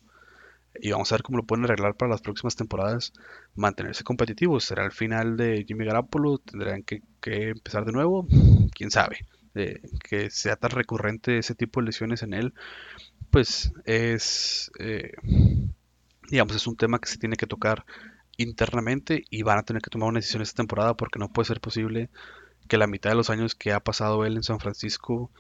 [0.81, 3.13] y vamos a ver cómo lo pueden arreglar para las próximas temporadas,
[3.55, 4.63] mantenerse competitivos.
[4.63, 6.37] ¿Será el final de Jimmy Garoppolo?
[6.39, 8.27] ¿Tendrán que, empezar de nuevo?
[8.73, 9.25] ¿Quién sabe?
[9.55, 12.53] Eh, que sea tan recurrente ese tipo de lesiones en él,
[13.31, 15.13] pues es, eh,
[16.29, 17.85] digamos, es un tema que se tiene que tocar
[18.37, 21.59] internamente y van a tener que tomar una decisión esta temporada porque no puede ser
[21.59, 22.09] posible
[22.67, 25.31] que la mitad de los años que ha pasado él en San Francisco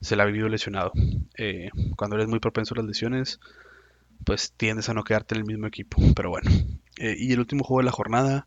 [0.00, 0.92] se la ha vivido lesionado.
[1.36, 3.40] Eh, cuando eres muy propenso a las lesiones,
[4.24, 5.98] pues tiendes a no quedarte en el mismo equipo.
[6.14, 6.50] Pero bueno.
[6.98, 8.46] Eh, y el último juego de la jornada,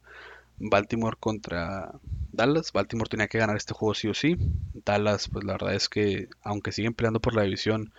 [0.57, 1.91] Baltimore contra
[2.31, 2.71] Dallas.
[2.73, 4.37] Baltimore tenía que ganar este juego sí o sí.
[4.85, 7.93] Dallas, pues la verdad es que, aunque siguen peleando por la división,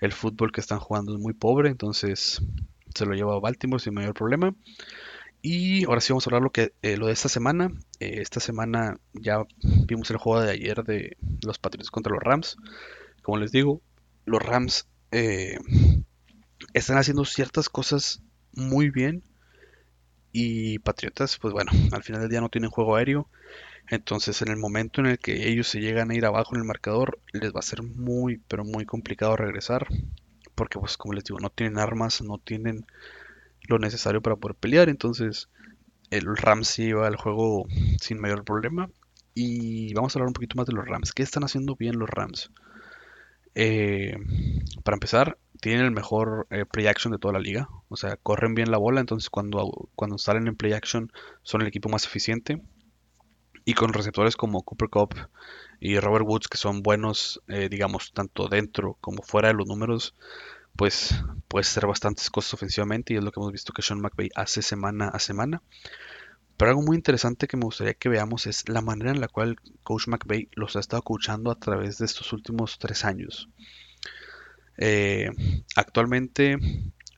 [0.00, 1.70] el fútbol que están jugando es muy pobre.
[1.70, 2.42] Entonces
[2.94, 4.54] se lo lleva a Baltimore sin mayor problema.
[5.42, 7.70] Y ahora sí vamos a hablar lo, que, eh, lo de esta semana.
[8.00, 9.44] Eh, esta semana ya
[9.86, 12.56] vimos el juego de ayer de los Patriots contra los Rams.
[13.22, 13.80] Como les digo,
[14.24, 14.88] los Rams
[16.74, 19.22] están haciendo ciertas cosas muy bien
[20.32, 23.28] Y Patriotas, pues bueno, al final del día no tienen juego aéreo.
[23.88, 26.66] Entonces en el momento en el que ellos se llegan a ir abajo en el
[26.68, 29.88] marcador, les va a ser muy, pero muy complicado regresar.
[30.54, 32.86] Porque pues como les digo, no tienen armas, no tienen
[33.68, 34.88] lo necesario para poder pelear.
[34.90, 35.48] Entonces
[36.10, 37.66] el Rams se lleva el juego
[38.00, 38.90] sin mayor problema.
[39.34, 41.12] Y vamos a hablar un poquito más de los Rams.
[41.12, 42.50] ¿Qué están haciendo bien los Rams?
[43.54, 44.16] Eh,
[44.84, 47.68] para empezar, tienen el mejor eh, play action de toda la liga.
[47.88, 49.00] O sea, corren bien la bola.
[49.00, 52.62] Entonces cuando, cuando salen en play action son el equipo más eficiente.
[53.64, 55.14] Y con receptores como Cooper Cup
[55.80, 60.14] y Robert Woods, que son buenos, eh, digamos, tanto dentro como fuera de los números,
[60.76, 61.14] pues
[61.48, 64.62] puede ser bastantes cosas ofensivamente y es lo que hemos visto que Sean McVay hace
[64.62, 65.62] semana a semana.
[66.56, 69.56] Pero algo muy interesante que me gustaría que veamos es la manera en la cual
[69.82, 73.48] Coach McVay los ha estado coachando a través de estos últimos tres años.
[74.78, 75.30] Eh,
[75.74, 76.58] actualmente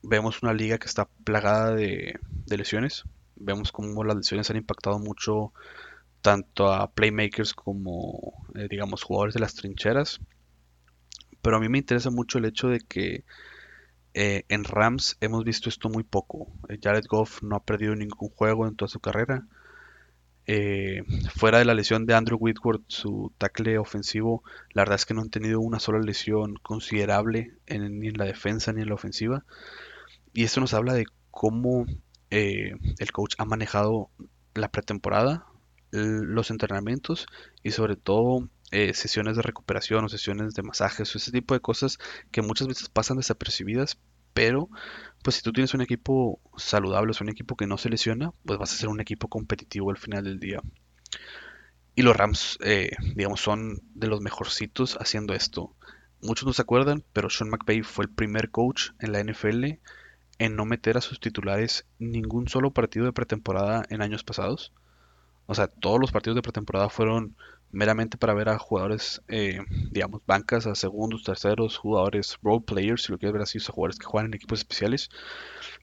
[0.03, 3.03] vemos una liga que está plagada de, lesiones.
[3.35, 5.53] Vemos cómo las lesiones han impactado mucho
[6.21, 10.19] tanto a playmakers como, eh, digamos, jugadores de las trincheras.
[11.41, 13.23] Pero a mí me interesa mucho el hecho de que
[14.13, 16.51] eh, en Rams hemos visto esto muy poco.
[16.67, 19.45] Eh, Jared Goff no ha perdido ningún juego en toda su carrera.
[20.51, 21.03] Eh,
[21.35, 25.21] fuera de la lesión de Andrew Whitworth, su tackle ofensivo, la verdad es que no
[25.21, 29.45] han tenido una sola lesión considerable ni en la defensa ni en la ofensiva.
[30.33, 31.85] Y esto nos habla de cómo
[32.31, 34.09] el coach ha manejado
[34.55, 35.45] la pretemporada,
[35.91, 37.27] los entrenamientos
[37.61, 41.59] y sobre todo eh, sesiones de recuperación o sesiones de masajes o ese tipo de
[41.59, 41.99] cosas
[42.31, 43.99] que muchas veces pasan desapercibidas,
[44.39, 44.69] pero
[45.21, 48.57] pues si tú tienes un equipo saludable, o un equipo que no se lesiona, pues
[48.57, 50.61] vas a ser un equipo competitivo al final del día.
[51.93, 55.75] Y los Rams, eh, digamos, son de los mejorcitos haciendo esto.
[56.21, 59.77] Muchos no se acuerdan, pero Sean McVay fue el primer coach en la NFL
[60.37, 64.71] en no meter a sus titulares ningún solo partido de pretemporada en años pasados.
[65.47, 67.35] O sea, todos los partidos de pretemporada fueron
[67.71, 69.59] meramente para ver a jugadores, eh,
[69.91, 73.99] digamos, bancas, a segundos, terceros, jugadores, role players, si lo quieres ver así, o jugadores
[73.99, 75.09] que juegan en equipos especiales.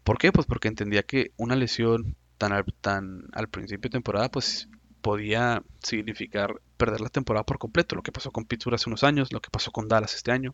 [0.05, 0.33] ¿Por qué?
[0.33, 4.69] Pues porque entendía que una lesión tan al, tan al principio de temporada, pues
[5.01, 9.33] podía significar perder la temporada por completo, lo que pasó con Pittsburgh hace unos años,
[9.33, 10.53] lo que pasó con Dallas este año.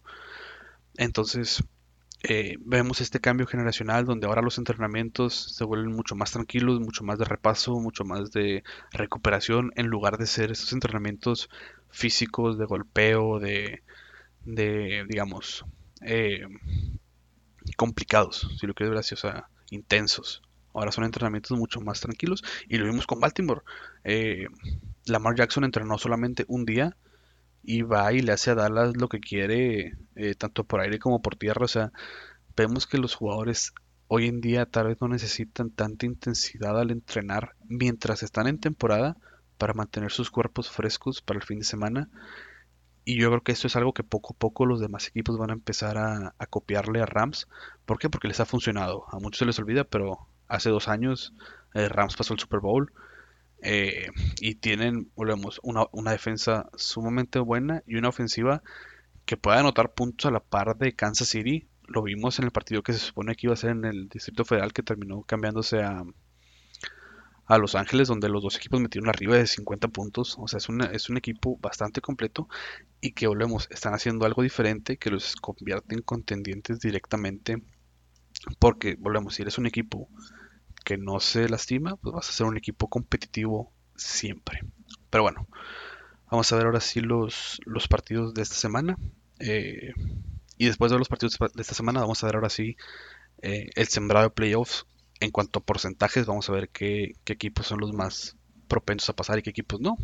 [0.96, 1.64] Entonces,
[2.24, 7.02] eh, vemos este cambio generacional donde ahora los entrenamientos se vuelven mucho más tranquilos, mucho
[7.02, 11.50] más de repaso, mucho más de recuperación, en lugar de ser esos entrenamientos
[11.90, 13.82] físicos de golpeo, de,
[14.44, 15.64] de digamos,
[16.02, 16.46] eh,
[17.76, 20.42] complicados, si lo quieres ver así, o sea, intensos.
[20.74, 23.62] Ahora son entrenamientos mucho más tranquilos y lo vimos con Baltimore.
[24.04, 24.46] Eh,
[25.06, 26.96] Lamar Jackson entrenó solamente un día
[27.62, 31.22] y va y le hace a Dallas lo que quiere, eh, tanto por aire como
[31.22, 31.64] por tierra.
[31.64, 31.92] O sea,
[32.56, 33.72] vemos que los jugadores
[34.08, 39.16] hoy en día tal vez no necesitan tanta intensidad al entrenar mientras están en temporada
[39.58, 42.10] para mantener sus cuerpos frescos para el fin de semana.
[43.04, 45.50] Y yo creo que esto es algo que poco a poco los demás equipos van
[45.50, 47.48] a empezar a, copiarle a Rams.
[47.84, 48.10] ¿Por qué?
[48.10, 49.06] Porque les ha funcionado.
[49.10, 51.34] A muchos se les olvida, pero hace dos años
[51.74, 52.92] eh, Rams pasó el Super Bowl
[53.62, 54.08] eh,
[54.40, 58.62] y tienen, volvemos, una, una, defensa sumamente buena y una ofensiva
[59.24, 61.68] que puede anotar puntos a la par de Kansas City.
[61.86, 64.44] Lo vimos en el partido que se supone que iba a ser en el Distrito
[64.44, 66.02] Federal, que terminó cambiándose a,
[67.46, 70.36] a Los Ángeles, donde los dos equipos metieron arriba de 50 puntos.
[70.38, 72.48] O sea, es, es un equipo bastante completo
[73.00, 77.62] y que, volvemos, están haciendo algo diferente que los convierte en contendientes directamente.
[78.58, 80.08] Porque, volvemos, si eres un equipo
[80.82, 84.60] que no se lastima, pues vas a ser un equipo competitivo siempre.
[85.10, 85.46] Pero bueno,
[86.30, 88.96] vamos a ver ahora sí los, los partidos de esta semana.
[89.38, 89.92] Eh,
[90.58, 92.76] y después de los partidos de esta semana, vamos a ver ahora sí
[93.42, 94.86] eh, el sembrado de playoffs.
[95.20, 98.36] En cuanto a porcentajes, vamos a ver qué, equipos son los más
[98.68, 99.96] propensos a pasar y qué equipos no.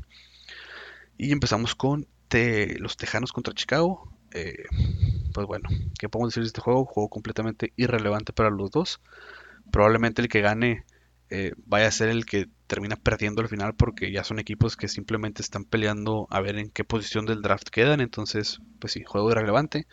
[1.17, 4.13] Y empezamos con los Tejanos contra Chicago.
[4.33, 4.65] Eh,
[5.33, 6.85] pues bueno, ¿qué podemos decir de este juego?
[6.85, 9.01] Juego completamente irrelevante para los dos
[9.71, 10.85] probablemente el que gane
[11.31, 14.89] eh, vaya a ser el que termina perdiendo al final porque ya son equipos que
[14.89, 18.01] simplemente están peleando a ver en qué posición del draft quedan.
[18.01, 19.87] Entonces, pues sí, juego irrelevante.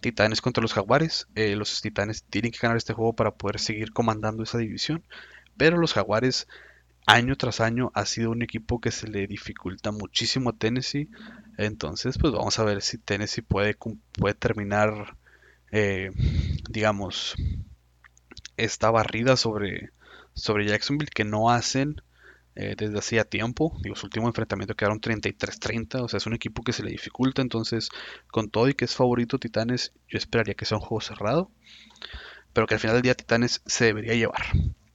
[0.00, 1.26] Titanes contra los Jaguares.
[1.34, 5.04] Eh, los Titanes tienen que ganar este juego para poder seguir comandando esa división.
[5.56, 6.46] Pero los Jaguares,
[7.06, 11.08] año tras año, ha sido un equipo que se le dificulta muchísimo a Tennessee.
[11.56, 13.76] Entonces, pues vamos a ver si Tennessee puede,
[14.12, 15.16] puede terminar,
[15.72, 16.12] eh,
[16.70, 17.34] digamos,
[18.58, 19.90] esta barrida sobre,
[20.34, 22.02] sobre Jacksonville que no hacen
[22.54, 23.76] eh, desde hacía tiempo.
[23.82, 27.40] Digo, su último enfrentamiento quedaron 33-30, o sea, es un equipo que se le dificulta.
[27.40, 27.88] Entonces,
[28.30, 31.50] con todo y que es favorito Titanes, yo esperaría que sea un juego cerrado,
[32.52, 34.42] pero que al final del día Titanes se debería llevar.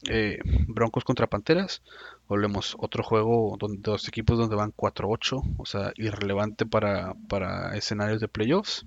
[0.10, 1.82] Eh, Broncos contra Panteras.
[2.28, 8.19] Volvemos otro juego donde dos equipos donde van 4-8, o sea, irrelevante para, para escenarios
[8.19, 8.86] de playoffs.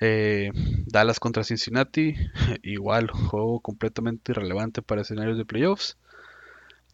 [0.00, 0.50] Eh,
[0.86, 2.14] Dallas contra Cincinnati,
[2.62, 5.98] igual, juego completamente irrelevante para escenarios de playoffs.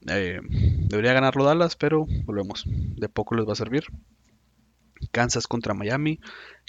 [0.09, 0.40] Eh,
[0.88, 3.85] debería ganarlo Dallas, pero volvemos, de poco les va a servir.
[5.12, 6.21] Kansas contra Miami,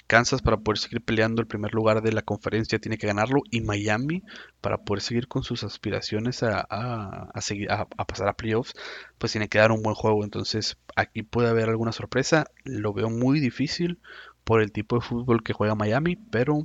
[0.08, 3.42] Kansas para poder seguir peleando el primer lugar de la conferencia tiene que ganarlo.
[3.50, 4.22] Y Miami
[4.62, 8.74] para poder seguir con sus aspiraciones a, seguir, a, pasar a playoffs
[9.18, 10.24] pues tiene que dar un buen juego.
[10.24, 12.46] Entonces aquí puede haber alguna sorpresa.
[12.64, 14.00] Lo veo muy difícil
[14.48, 16.64] por el tipo de fútbol que juega Miami pero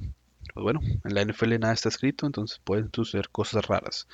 [0.54, 4.08] pues bueno en la NFL nada está escrito entonces pueden suceder cosas raras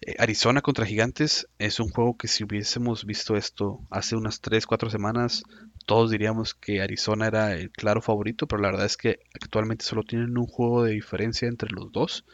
[0.00, 4.90] eh, Arizona contra Gigantes es un juego que si hubiésemos visto esto hace unas 3-4
[4.90, 5.42] semanas,
[5.86, 10.04] todos diríamos que Arizona era el claro favorito, pero la verdad es que actualmente solo
[10.04, 12.24] tienen un juego de diferencia entre los dos.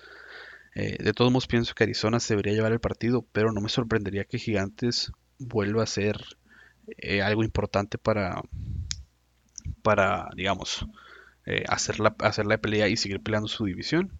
[0.74, 3.70] Eh, de todos modos pienso que Arizona se debería llevar el partido, pero no me
[3.70, 6.18] sorprendería que Gigantes vuelva a ser
[6.98, 8.42] eh, algo importante para,
[9.84, 10.86] para digamos,
[11.68, 14.10] hacer, la, hacer la pelea y seguir peleando su división.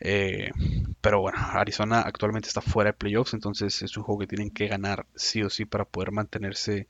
[0.00, 0.50] Eh,
[1.00, 4.68] pero bueno, Arizona actualmente está fuera de playoffs, entonces es un juego que tienen que
[4.68, 6.86] ganar sí o sí para poder mantenerse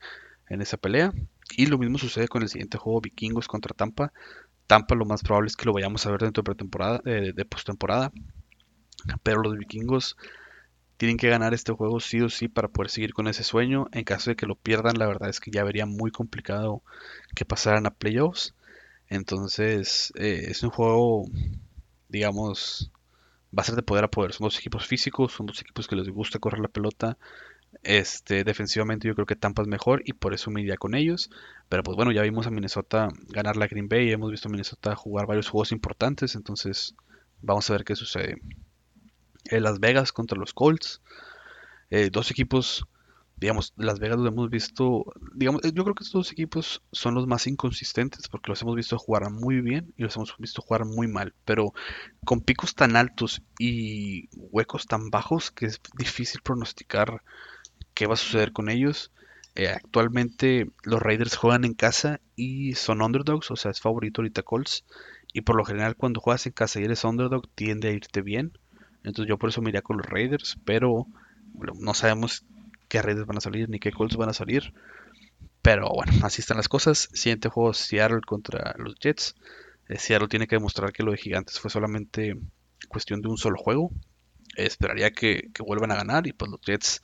[0.49, 1.13] en esa pelea.
[1.57, 4.13] Y lo mismo sucede con el siguiente juego, Vikingos contra Tampa.
[4.67, 7.45] Tampa lo más probable es que lo vayamos a ver dentro de pretemporada, eh, de
[7.45, 8.11] postemporada.
[9.23, 10.17] Pero los vikingos
[10.99, 13.87] tienen que ganar este juego sí o sí para poder seguir con ese sueño.
[13.93, 16.83] En caso de que lo pierdan, la verdad es que ya vería muy complicado
[17.35, 18.53] que pasaran a playoffs.
[19.09, 21.25] Entonces, eh, es un juego,
[22.09, 22.91] digamos,
[23.57, 24.33] va a ser de poder a poder.
[24.33, 27.17] Son dos equipos físicos, son dos equipos que les gusta correr la pelota.
[27.83, 31.29] Este, defensivamente yo creo que Tampa es mejor y por eso me iría con ellos.
[31.69, 34.95] Pero pues bueno, ya vimos a Minnesota ganar la Green Bay, hemos visto a Minnesota
[34.95, 36.95] jugar varios juegos importantes, entonces
[37.41, 38.37] vamos a ver qué sucede.
[39.45, 41.01] En Las Vegas contra los Colts.
[41.89, 42.85] Eh, dos equipos
[43.39, 47.25] digamos, Las Vegas los hemos visto, digamos, yo creo que estos dos equipos son los
[47.25, 51.07] más inconsistentes porque los hemos visto jugar muy bien y los hemos visto jugar muy
[51.07, 51.73] mal, pero
[52.25, 57.21] con picos tan altos y huecos tan bajos que es difícil pronosticar
[57.93, 59.11] qué va a suceder con ellos.
[59.55, 64.43] Eh, actualmente los Raiders juegan en casa y son underdogs, o sea, es favorito ahorita
[64.43, 64.85] Colts.
[65.31, 68.57] Y por lo general cuando juegas en casa y eres underdog tiende a irte bien.
[69.03, 71.07] Entonces yo por eso me iría con los Raiders, pero
[71.79, 72.45] no sabemos
[72.87, 74.73] qué redes van a salir ni qué Colts van a salir.
[75.61, 77.09] Pero bueno, así están las cosas.
[77.13, 79.35] Siguiente juego Seattle contra los Jets.
[79.87, 82.37] Eh, Seattle tiene que demostrar que lo de Gigantes fue solamente
[82.87, 83.91] cuestión de un solo juego.
[84.55, 87.01] esperaría que, vuelvan a ganar y pues los Jets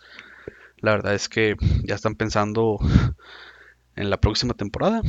[0.78, 2.78] la verdad es que ya están pensando
[3.96, 5.02] en la próxima temporada.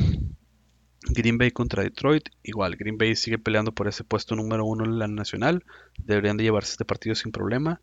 [1.08, 2.28] Green Bay contra Detroit.
[2.42, 5.64] Igual, Green Bay sigue peleando por ese puesto número uno en la nacional.
[5.98, 7.80] Deberían de llevarse este partido sin problema.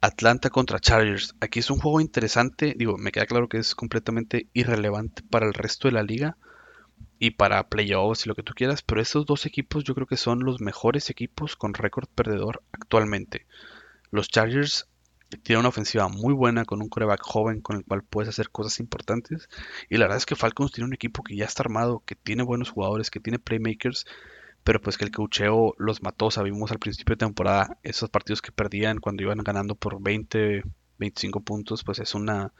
[0.00, 1.34] Atlanta contra Chargers.
[1.40, 2.74] Aquí es un juego interesante.
[2.76, 6.36] Digo, me queda claro que es completamente irrelevante para el resto de la liga
[7.18, 8.82] y para playoffs y lo que tú quieras.
[8.82, 13.46] Pero estos dos equipos yo creo que son los mejores equipos con récord perdedor actualmente.
[14.10, 14.86] Los Chargers
[15.42, 18.80] tienen una ofensiva muy buena con un coreback joven con el cual puedes hacer cosas
[18.80, 19.48] importantes.
[19.88, 22.42] Y la verdad es que Falcons tiene un equipo que ya está armado, que tiene
[22.42, 24.06] buenos jugadores, que tiene playmakers
[24.68, 26.30] pero pues que el cocheo los mató.
[26.30, 30.62] Sabimos al principio de temporada esos partidos que perdían cuando iban ganando por 20,
[30.98, 32.52] 25 puntos, pues es una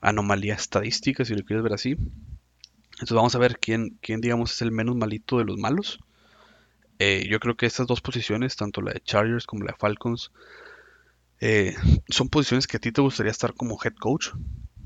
[0.00, 1.90] anomalía estadística, si lo quieres ver así.
[1.90, 6.00] Entonces vamos a ver quién, quién digamos, es el menos malito de los malos.
[6.98, 10.32] Eh, yo creo que estas dos posiciones, tanto la de Chargers como la de Falcons,
[11.40, 11.74] eh,
[12.08, 14.28] son posiciones que a ti te gustaría estar como head coach.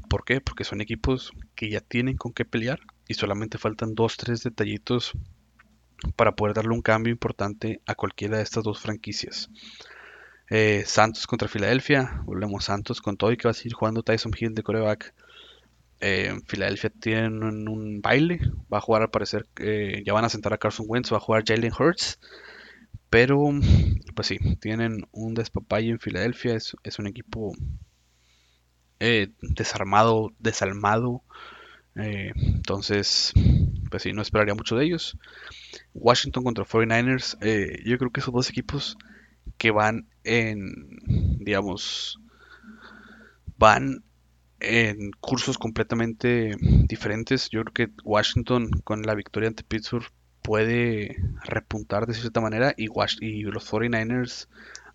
[0.08, 0.40] ¿Por qué?
[0.40, 5.12] Porque son equipos que ya tienen con qué pelear y solamente faltan dos, tres detallitos
[6.16, 9.50] para poder darle un cambio importante a cualquiera de estas dos franquicias.
[10.50, 14.32] Eh, Santos contra Filadelfia, volvemos Santos con todo y que va a seguir jugando Tyson
[14.38, 15.14] Hill de coreback.
[16.00, 18.40] Eh, Filadelfia tiene un, baile,
[18.72, 19.46] va a jugar al parecer,
[20.04, 22.20] ya van a sentar a Carson Wentz, va a jugar Jalen Hurts,
[23.14, 23.52] pero
[24.16, 27.52] pues sí, tienen un despapalle en Filadelfia, es, es un equipo
[29.40, 31.22] desarmado, desalmado,
[31.94, 33.32] entonces
[33.88, 35.16] pues sí, no esperaría mucho de ellos.
[35.94, 38.98] Washington contra 49ers, eh, yo creo que esos dos equipos
[39.58, 40.98] que van en,
[41.38, 42.18] digamos,
[43.58, 44.02] van
[44.58, 46.56] en cursos completamente
[46.88, 47.48] diferentes.
[47.48, 50.10] Yo creo que Washington con la victoria ante Pittsburgh
[50.44, 52.88] puede repuntar de cierta manera y,
[53.20, 54.48] y los 49ers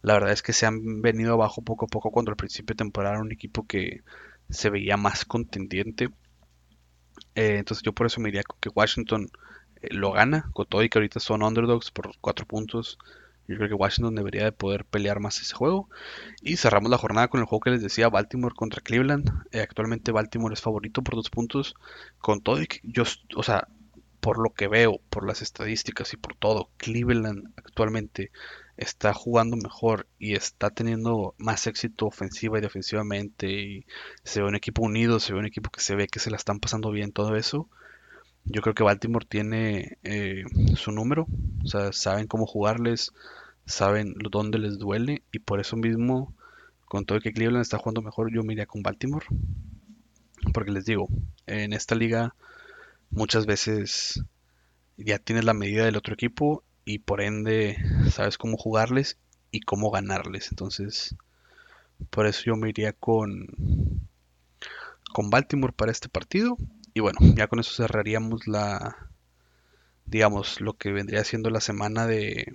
[0.04, 2.78] la verdad es que se han venido abajo poco a poco cuando al principio de
[2.78, 4.04] temporada era un equipo que
[4.50, 6.10] se veía más contendiente
[7.36, 9.30] eh, entonces yo por eso me diría que Washington
[9.82, 12.98] eh, lo gana, con todo y que ahorita son underdogs por 4 puntos.
[13.48, 15.90] Yo creo que Washington debería de poder pelear más ese juego.
[16.42, 19.32] Y cerramos la jornada con el juego que les decía, Baltimore contra Cleveland.
[19.52, 21.76] Eh, actualmente Baltimore es favorito por dos puntos.
[22.20, 23.04] Con todo, yo,
[23.36, 23.68] o sea,
[24.20, 28.32] por lo que veo, por las estadísticas y por todo, Cleveland actualmente
[28.78, 33.86] está jugando mejor y está teniendo más éxito ofensiva y defensivamente y
[34.24, 36.38] se ve un equipo unido, se ve un equipo que se ve que se la
[36.38, 37.70] están pasando bien, todo eso.
[38.46, 40.44] Yo creo que Baltimore tiene eh,
[40.76, 41.28] su número,
[41.64, 43.12] o sea, saben cómo jugarles,
[43.66, 46.34] saben dónde les duele y por eso mismo,
[46.86, 49.26] con todo que Cleveland está jugando mejor, yo me con Baltimore.
[50.54, 51.10] Porque les digo,
[51.48, 52.34] en esta liga
[53.12, 54.24] muchas veces
[54.98, 57.78] ya tienes la medida del otro equipo y por ende
[58.12, 59.18] sabes cómo jugarles
[59.52, 60.50] y cómo ganarles.
[60.52, 61.16] Entonces,
[62.10, 63.48] por eso yo me iría con,
[65.14, 66.58] con Baltimore para este partido.
[66.94, 69.10] Y bueno, ya con eso cerraríamos la,
[70.06, 72.52] digamos, lo que vendría siendo la semana de,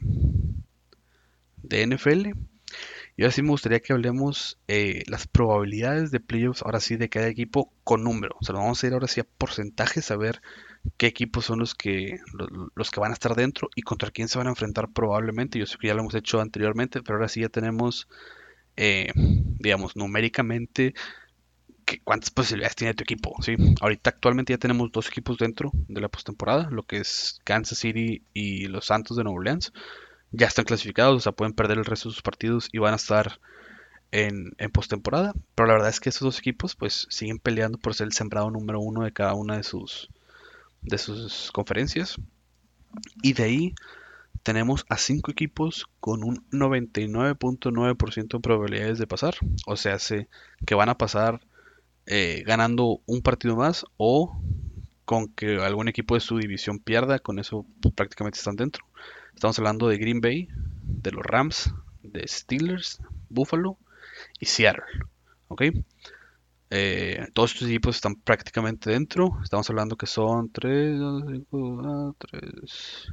[1.63, 2.33] de NFL.
[3.17, 7.09] Y ahora sí me gustaría que hablemos eh, las probabilidades de playoffs, ahora sí, de
[7.09, 8.37] cada equipo con número.
[8.41, 10.43] O sea, vamos a ir ahora sí a porcentajes, a ver
[10.97, 12.19] qué equipos son los que,
[12.75, 15.59] los, que van a estar dentro y contra quién se van a enfrentar probablemente.
[15.61, 18.09] Yo sé que ya lo hemos hecho anteriormente, pero ahora sí ya tenemos,
[18.77, 20.95] eh, digamos, numéricamente
[22.03, 23.35] cuántas posibilidades tiene tu equipo.
[23.43, 23.57] ¿sí?
[23.81, 28.23] Ahorita actualmente ya tenemos dos equipos dentro de la postemporada, lo que es Kansas City
[28.33, 29.73] y los Santos de Nueva Orleans.
[30.37, 32.97] Ya están clasificados, o sea, pueden perder el resto de sus partidos y van a
[32.97, 33.39] estar
[34.11, 35.33] en, en postemporada.
[35.55, 38.51] Pero la verdad es que esos dos equipos pues siguen peleando por ser el sembrado
[38.51, 40.11] número uno de cada una de sus,
[40.83, 42.17] de sus conferencias.
[43.23, 43.75] Y de ahí
[44.43, 49.35] tenemos a cinco equipos con un 99.9% de probabilidades de pasar.
[49.67, 50.29] O sea, se,
[50.67, 51.41] que van a pasar
[52.07, 54.39] eh, ganando un partido más o
[55.05, 57.19] con que algún equipo de su división pierda.
[57.19, 58.85] Con eso prácticamente están dentro.
[59.35, 60.49] Estamos hablando de Green Bay,
[60.83, 63.79] de los Rams, de Steelers, Buffalo
[64.39, 64.85] y Seattle.
[65.49, 65.63] ¿Ok?
[66.71, 69.39] Eh, todos estos equipos están prácticamente dentro.
[69.43, 70.99] Estamos hablando que son 3,
[71.51, 73.13] 5, 3,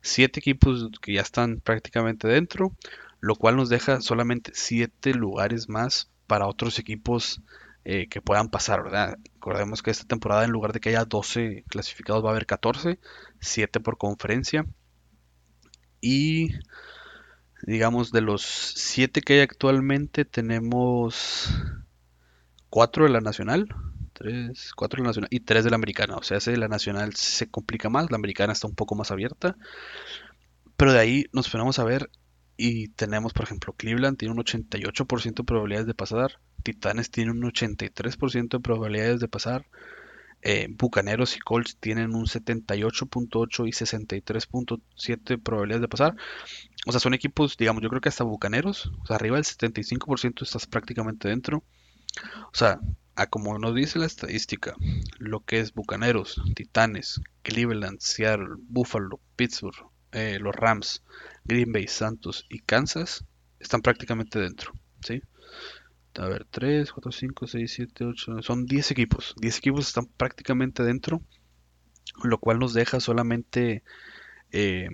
[0.00, 2.74] 7 equipos que ya están prácticamente dentro,
[3.20, 7.42] lo cual nos deja solamente 7 lugares más para otros equipos
[7.84, 9.18] eh, que puedan pasar, ¿verdad?
[9.34, 12.98] Recordemos que esta temporada en lugar de que haya 12 clasificados va a haber 14,
[13.40, 14.66] 7 por conferencia.
[16.00, 16.54] Y
[17.62, 21.50] digamos de los 7 que hay actualmente tenemos
[22.70, 23.68] 4 de la nacional,
[24.14, 26.16] 3, 4 de la nacional y 3 de la americana.
[26.16, 29.10] O sea, ese de la nacional se complica más, la americana está un poco más
[29.10, 29.56] abierta.
[30.76, 32.10] Pero de ahí nos ponemos a ver
[32.56, 37.42] y tenemos, por ejemplo, Cleveland tiene un 88% de probabilidades de pasar, Titanes tiene un
[37.42, 39.66] 83% de probabilidades de pasar,
[40.42, 46.16] eh, Bucaneros y Colts tienen un 78.8 y 63.7 probabilidades de pasar.
[46.86, 50.42] O sea, son equipos, digamos, yo creo que hasta Bucaneros, o sea, arriba del 75%
[50.42, 51.62] estás prácticamente dentro.
[52.52, 52.80] O sea,
[53.16, 54.74] a como nos dice la estadística,
[55.18, 61.02] lo que es Bucaneros, Titanes, Cleveland, Seattle, Buffalo, Pittsburgh, eh, los Rams,
[61.44, 63.24] Green Bay, Santos y Kansas
[63.58, 64.72] están prácticamente dentro.
[65.02, 65.22] ¿sí?
[66.16, 69.34] A ver, 3, 4, 5, 6, 7, 8, son 10 equipos.
[69.38, 71.22] 10 equipos están prácticamente dentro,
[72.24, 73.82] lo cual nos deja solamente
[74.52, 74.88] eh,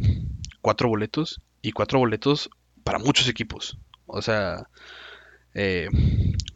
[0.60, 2.50] 4 boletos y 4 boletos
[2.84, 3.78] para muchos equipos.
[4.06, 4.68] O sea,
[5.54, 5.88] eh,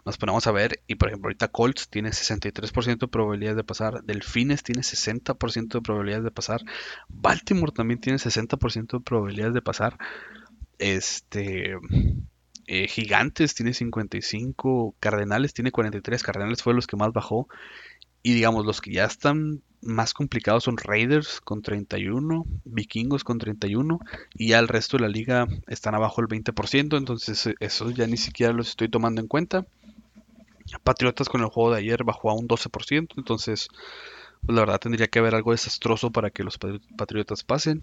[0.05, 4.03] nos ponemos a ver y por ejemplo ahorita Colts tiene 63% de probabilidades de pasar,
[4.05, 6.61] Delfines tiene 60% de probabilidades de pasar,
[7.09, 9.97] Baltimore también tiene 60% de probabilidades de pasar,
[10.79, 11.79] este
[12.73, 17.49] eh, Gigantes tiene 55, Cardenales tiene 43, Cardenales fue los que más bajó
[18.23, 23.99] y digamos los que ya están más complicados son Raiders con 31, Vikingos con 31
[24.35, 28.07] y ya el resto de la liga están abajo el 20%, entonces eh, eso ya
[28.07, 29.67] ni siquiera los estoy tomando en cuenta.
[30.85, 33.67] Patriotas con el juego de ayer bajó a un 12%, entonces
[34.47, 36.57] pues, la verdad tendría que haber algo desastroso para que los
[36.97, 37.83] Patriotas pasen.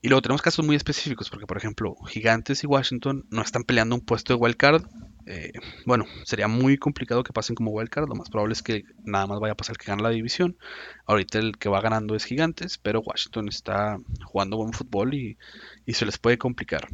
[0.00, 3.96] Y luego tenemos casos muy específicos, porque por ejemplo, Gigantes y Washington no están peleando
[3.96, 4.84] un puesto de wildcard.
[5.26, 5.52] Eh,
[5.86, 8.08] bueno, sería muy complicado que pasen como wildcard.
[8.08, 10.56] Lo más probable es que nada más vaya a pasar que gane la división.
[11.04, 15.36] Ahorita el que va ganando es Gigantes, pero Washington está jugando buen fútbol y,
[15.84, 16.88] y se les puede complicar.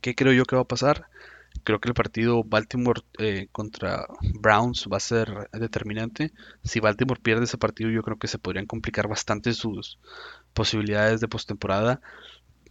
[0.00, 1.08] ¿Qué creo yo que va a pasar?
[1.64, 4.06] Creo que el partido Baltimore eh, contra
[4.40, 6.32] Browns va a ser determinante.
[6.62, 9.98] Si Baltimore pierde ese partido, yo creo que se podrían complicar bastante sus
[10.54, 12.00] posibilidades de postemporada.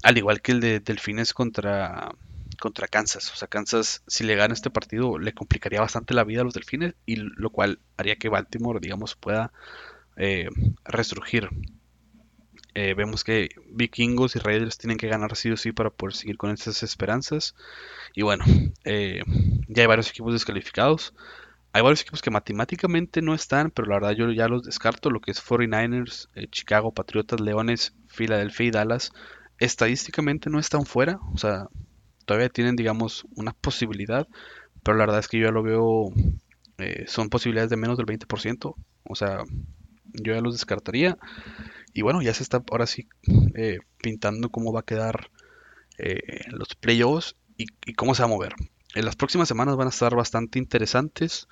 [0.04, 2.12] Al igual que el de Delfines contra,
[2.60, 3.32] contra Kansas.
[3.32, 6.54] O sea, Kansas, si le gana este partido, le complicaría bastante la vida a los
[6.54, 6.96] Delfines.
[7.06, 9.52] Y lo cual haría que Baltimore, digamos, pueda
[10.20, 10.50] eh.
[12.76, 16.38] Eh, vemos que Vikingos y Raiders tienen que ganar sí o sí para poder seguir
[16.38, 17.56] con estas esperanzas.
[18.14, 18.46] Y bueno,
[18.84, 19.22] eh,
[19.68, 21.14] ya hay varios equipos descalificados.
[21.72, 25.10] Hay varios equipos que matemáticamente no están, pero la verdad yo ya los descarto.
[25.10, 29.12] Lo que es 49ers, eh, Chicago, Patriotas, Leones, Filadelfia y Dallas.
[29.60, 31.20] Estadísticamente no están fuera.
[31.34, 31.68] O sea,
[32.26, 34.28] todavía tienen, digamos, una posibilidad.
[34.84, 36.12] Pero la verdad es que yo ya lo veo.
[37.08, 38.76] son posibilidades de menos del 20%.
[39.04, 39.44] O sea,
[40.14, 41.18] yo ya los descartaría.
[41.94, 43.08] Y bueno, ya se está ahora sí
[43.56, 45.30] eh, pintando cómo va a quedar
[45.98, 48.54] eh, los playoffs y, cómo se va a mover.
[48.96, 51.48] En las próximas semanas van a estar bastante interesantes.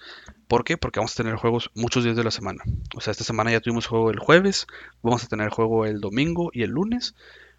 [0.48, 0.78] ¿Por qué?
[0.78, 2.64] Porque vamos a tener juegos muchos días de la semana.
[2.96, 4.66] O sea, esta semana ya tuvimos juego el jueves,
[5.04, 7.16] vamos a tener juego el domingo y el lunes.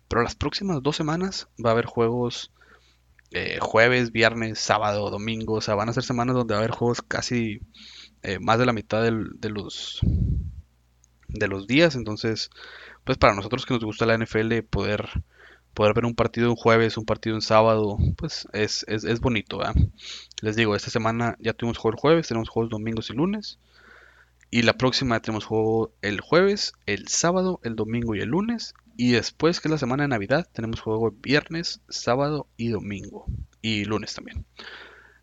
[0.08, 2.52] Pero las próximas dos semanas va a haber juegos
[3.30, 5.54] eh, jueves, viernes, sábado, domingo.
[5.54, 7.60] O sea, van a ser semanas donde va a haber juegos casi
[8.40, 10.00] más de la mitad del, de los
[11.28, 11.94] de los días.
[11.94, 12.50] Entonces,
[13.04, 15.08] pues para nosotros que nos gusta la NFL, poder,
[15.78, 19.60] poder ver un partido un jueves, un partido un sábado, pues es, es, bonito.
[20.42, 23.60] Les digo, esta semana ya tuvimos juego el jueves, tenemos juegos domingos y lunes.
[24.50, 28.74] Y la próxima tenemos juego el jueves, el sábado, el domingo y el lunes.
[28.96, 33.26] Y después, que es la semana de Navidad, tenemos juego viernes, sábado y domingo.
[33.62, 34.46] Y lunes también.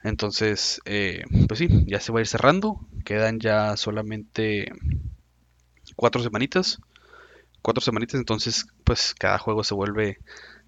[0.06, 2.80] Entonces, eh, pues sí, ya se va a ir cerrando.
[3.04, 4.72] Quedan ya solamente
[5.98, 6.80] cuatro semanitas.
[7.66, 10.20] Cuatro semanitas, entonces pues cada juego se vuelve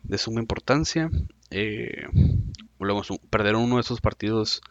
[0.01, 1.11] de suma importancia.
[1.51, 2.07] Eh,
[2.79, 4.61] luego, perder uno de esos partidos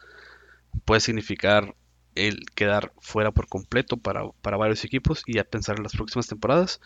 [0.85, 1.77] puede significar
[2.17, 6.81] el quedar fuera por completo para, varios equipos y ya pensar en las próximas temporadas.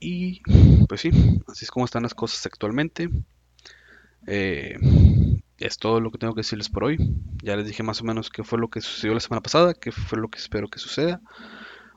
[0.00, 0.40] Y
[0.88, 1.10] pues sí,
[1.46, 3.10] así es como están las cosas actualmente.
[4.26, 4.76] Eh,
[5.58, 6.98] es todo lo que tengo que decirles por hoy.
[7.44, 9.92] Ya les dije más o menos qué fue lo que sucedió la semana pasada, qué
[9.92, 11.20] fue lo que espero que suceda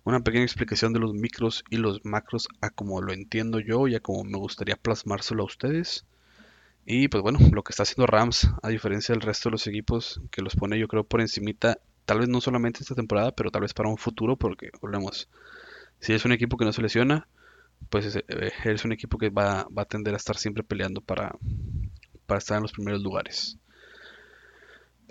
[0.03, 3.95] una pequeña explicación de los micros y los macros a como lo entiendo yo y
[3.95, 6.05] a como me gustaría plasmárselo a ustedes.
[6.85, 10.21] Y pues bueno, lo que está haciendo Rams, a diferencia del resto de los equipos
[10.31, 13.61] que los pone yo creo por encimita, tal vez no solamente esta temporada, pero tal
[13.61, 15.29] vez para un futuro, porque volvemos,
[15.99, 17.27] si es un equipo que no se lesiona,
[17.89, 21.35] pues es, eh, un equipo que va, va, a tender a estar siempre peleando para,
[22.25, 23.57] para estar en los primeros lugares.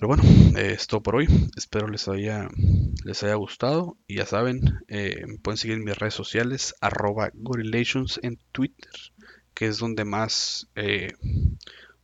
[0.00, 0.22] Pero bueno,
[0.56, 1.28] eh, es todo por hoy.
[1.58, 2.48] Espero les haya,
[3.04, 3.98] les haya gustado.
[4.06, 8.90] Y ya saben, eh, pueden seguir en mis redes sociales, arroba Gorillations en Twitter,
[9.52, 11.12] que es donde más eh,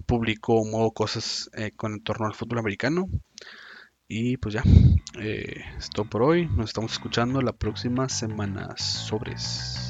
[0.05, 3.09] publico o cosas con en torno al fútbol americano.
[4.07, 4.63] Y pues ya,
[5.19, 6.49] es todo por hoy.
[6.49, 8.77] Nos estamos escuchando la próxima semana.
[8.77, 9.86] Sobres.